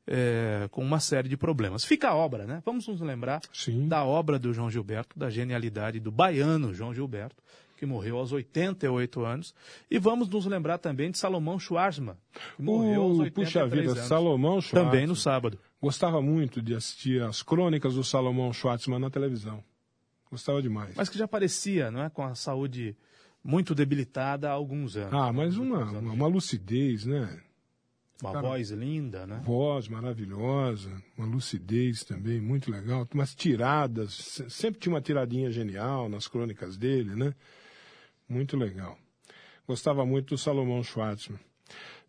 [0.06, 1.84] é, com uma série de problemas.
[1.84, 2.62] Fica a obra, né?
[2.66, 3.88] Vamos nos lembrar Sim.
[3.88, 7.44] da obra do João Gilberto, da genialidade do baiano João Gilberto,
[7.76, 9.56] que morreu aos 88 anos.
[9.90, 12.16] E vamos nos lembrar também de Salomão Schwarzman,
[12.56, 14.08] que morreu uh, aos 83 puxa vida, anos.
[14.08, 14.92] Salomão Schwarzman.
[14.92, 15.60] Também no sábado.
[15.82, 19.64] Gostava muito de assistir as crônicas do Salomão Schwarzman na televisão.
[20.30, 20.94] Gostava demais.
[20.96, 22.10] Mas que já parecia, não é?
[22.10, 22.96] Com a saúde
[23.44, 25.14] muito debilitada há alguns anos.
[25.14, 27.42] Ah, mas uma, uma, uma, lucidez, né?
[28.22, 29.42] Uma Cara, voz linda, né?
[29.46, 36.28] Voz maravilhosa, uma lucidez também muito legal, umas tiradas, sempre tinha uma tiradinha genial nas
[36.28, 37.34] crônicas dele, né?
[38.28, 38.98] Muito legal.
[39.66, 41.40] Gostava muito do Salomão Schwartzman.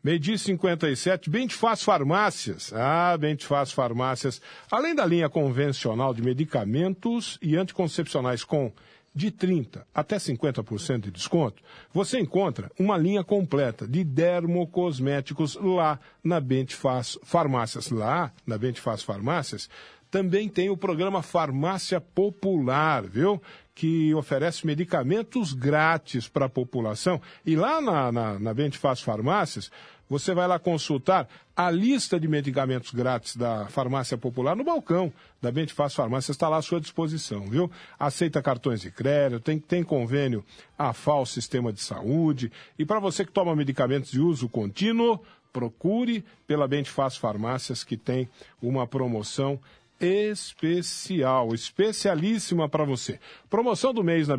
[0.03, 2.73] Meio-dia 57, bem te faz farmácias.
[2.73, 4.41] Ah, bem te faz farmácias.
[4.71, 8.73] Além da linha convencional de medicamentos e anticoncepcionais com
[9.15, 16.41] de 30% até 50% de desconto, você encontra uma linha completa de dermocosméticos lá na
[16.41, 17.91] Bentifaz Farmácias.
[17.91, 19.69] Lá na Bentifaz Farmácias
[20.11, 23.41] também tem o programa Farmácia Popular, viu?
[23.75, 27.21] Que oferece medicamentos grátis para a população.
[27.47, 28.55] E lá na, na, na
[28.97, 29.71] Farmácias,
[30.11, 35.53] você vai lá consultar a lista de medicamentos grátis da Farmácia Popular no balcão da
[35.53, 37.71] Bente Fácil Farmácia, está lá à sua disposição, viu?
[37.97, 40.45] Aceita cartões de crédito, tem, tem convênio
[40.77, 42.51] a FAO Sistema de Saúde.
[42.77, 45.21] E para você que toma medicamentos de uso contínuo,
[45.53, 48.29] procure pela Bente Fácil Farmácias, que tem
[48.61, 49.61] uma promoção
[50.01, 53.21] especial, especialíssima para você.
[53.49, 54.37] Promoção do mês na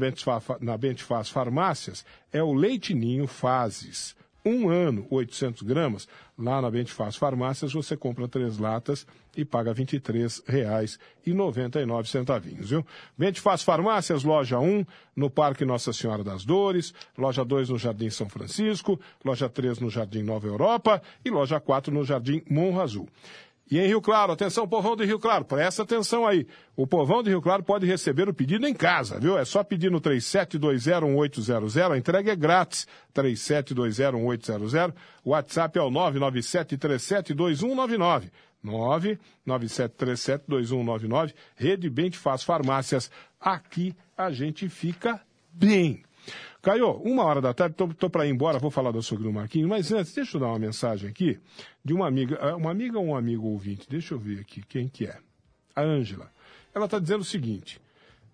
[0.78, 2.04] Bente Faz Farmácias
[2.34, 7.96] é o Leite Ninho Fases um ano, 800 gramas, lá na Bente Faz Farmácias você
[7.96, 12.86] compra três latas e paga R$ 23,99, viu?
[13.36, 14.86] Faz Farmácias, loja 1,
[15.16, 19.90] no Parque Nossa Senhora das Dores, loja 2 no Jardim São Francisco, loja 3 no
[19.90, 23.08] Jardim Nova Europa e loja 4 no Jardim Monro Azul.
[23.70, 26.46] E em Rio Claro, atenção, povão de Rio Claro, presta atenção aí.
[26.76, 29.38] O povão de Rio Claro pode receber o pedido em casa, viu?
[29.38, 32.86] É só pedir no 37201800, a entrega é grátis.
[33.14, 34.94] 37201800,
[35.24, 38.30] o WhatsApp é o 997372199.
[38.64, 43.10] 997372199, Rede Bem Faz Farmácias.
[43.40, 46.04] Aqui a gente fica bem.
[46.62, 49.68] Caio, uma hora da tarde, estou para ir embora, vou falar do açougue do Marquinhos,
[49.68, 51.40] mas antes, deixa eu dar uma mensagem aqui
[51.84, 54.88] de uma amiga, ah, uma amiga ou um amigo ouvinte, deixa eu ver aqui quem
[54.88, 55.18] que é.
[55.76, 56.32] A Ângela.
[56.74, 57.82] Ela está dizendo o seguinte,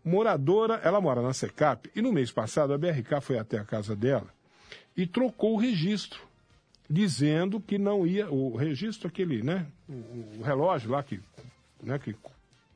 [0.03, 3.95] moradora, ela mora na Secap, e no mês passado a BRK foi até a casa
[3.95, 4.28] dela
[4.95, 6.19] e trocou o registro,
[6.89, 11.21] dizendo que não ia, o registro aquele, né, o relógio lá que,
[11.82, 12.13] né, que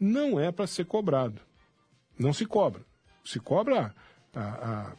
[0.00, 1.40] não é para ser cobrado.
[2.18, 2.82] Não se cobra.
[3.24, 3.94] Se cobra
[4.34, 4.92] a, a,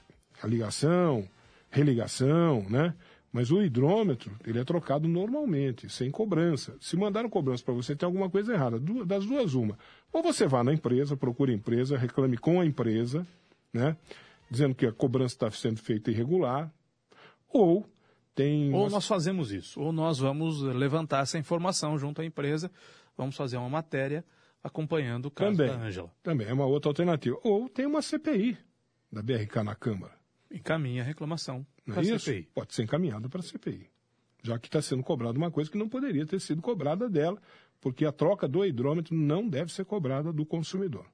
[0.44, 1.28] a ligação,
[1.70, 2.94] religação, né?
[3.32, 6.76] Mas o hidrômetro, ele é trocado normalmente, sem cobrança.
[6.80, 8.80] Se mandaram cobrança para você, tem alguma coisa errada.
[9.06, 9.78] Das duas, uma.
[10.12, 13.26] Ou você vá na empresa, procure a empresa, reclame com a empresa,
[13.72, 13.96] né?
[14.50, 16.74] Dizendo que a cobrança está sendo feita irregular.
[17.48, 17.88] Ou
[18.34, 18.74] tem.
[18.74, 19.80] Ou nós fazemos isso.
[19.80, 22.72] Ou nós vamos levantar essa informação junto à empresa,
[23.16, 24.26] vamos fazer uma matéria
[24.64, 26.12] acompanhando o caso também, da Ângela.
[26.24, 27.38] Também é uma outra alternativa.
[27.44, 28.58] Ou tem uma CPI
[29.12, 30.19] da BRK na Câmara.
[30.52, 32.20] Encaminha a reclamação não é isso?
[32.20, 32.50] CPI.
[32.54, 33.90] Pode ser encaminhado para a CPI.
[34.44, 37.42] Já que está sendo cobrada uma coisa que não poderia ter sido cobrada dela,
[37.82, 41.06] porque a troca do hidrômetro não deve ser cobrada do consumidor.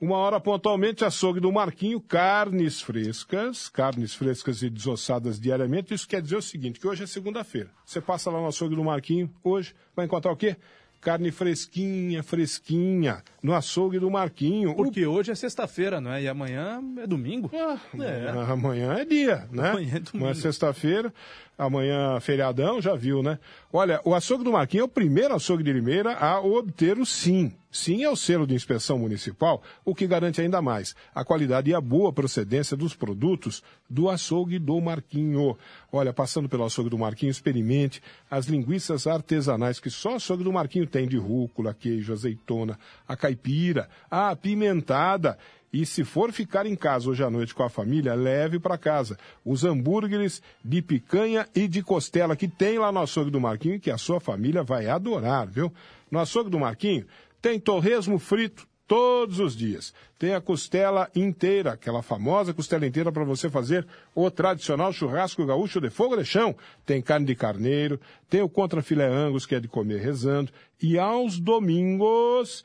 [0.00, 5.92] Uma hora pontualmente, açougue do Marquinho, carnes frescas, carnes frescas e desossadas diariamente.
[5.92, 7.70] Isso quer dizer o seguinte, que hoje é segunda-feira.
[7.84, 10.56] Você passa lá no açougue do Marquinho, hoje, vai encontrar o quê?
[11.00, 14.74] Carne fresquinha, fresquinha, no açougue do Marquinho.
[14.74, 15.12] Porque o...
[15.12, 16.22] hoje é sexta-feira, não é?
[16.22, 17.50] E amanhã é domingo.
[17.54, 18.28] Ah, é.
[18.52, 19.70] Amanhã é dia, né?
[19.70, 20.16] Amanhã é domingo.
[20.16, 21.12] Amanhã é sexta-feira,
[21.58, 23.38] amanhã feriadão, já viu, né?
[23.72, 27.52] Olha, o açougue do Marquinho é o primeiro açougue de Limeira a obter o SIM.
[27.70, 31.74] Sim é o selo de inspeção municipal, o que garante ainda mais a qualidade e
[31.74, 35.54] a boa procedência dos produtos do açougue do Marquinho.
[35.92, 38.00] Olha, passando pelo açougue do Marquinho, experimente
[38.30, 43.14] as linguiças artesanais que só o açougue do Marquinho tem de rúcula, queijo, azeitona, a
[43.14, 45.36] caipira, a apimentada
[45.72, 49.18] e se for ficar em casa hoje à noite com a família, leve para casa
[49.44, 53.90] os hambúrgueres de picanha e de costela que tem lá no açougue do Marquinho que
[53.90, 55.72] a sua família vai adorar, viu?
[56.10, 57.06] No açougue do Marquinho
[57.40, 59.92] tem torresmo frito todos os dias.
[60.18, 65.80] Tem a costela inteira, aquela famosa costela inteira para você fazer o tradicional churrasco gaúcho
[65.80, 66.56] de fogo de chão.
[66.86, 70.50] Tem carne de carneiro, tem o contra filé angus, que é de comer rezando.
[70.82, 72.64] E aos domingos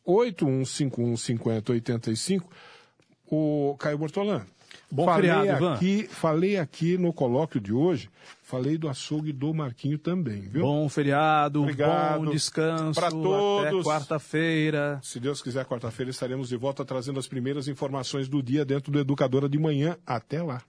[0.05, 2.43] 98151-5085.
[3.30, 4.45] O Caio Bortolã.
[4.90, 6.08] Bom falei feriado, aqui, Ivan.
[6.10, 8.10] Falei aqui no colóquio de hoje,
[8.42, 10.62] falei do açougue do Marquinho também, viu?
[10.62, 12.24] Bom feriado, Obrigado.
[12.24, 13.00] bom descanso.
[13.00, 13.86] Para todos.
[13.86, 15.00] quarta-feira.
[15.04, 19.00] Se Deus quiser, quarta-feira estaremos de volta trazendo as primeiras informações do dia dentro do
[19.00, 19.98] Educadora de Manhã.
[20.06, 20.62] Até lá.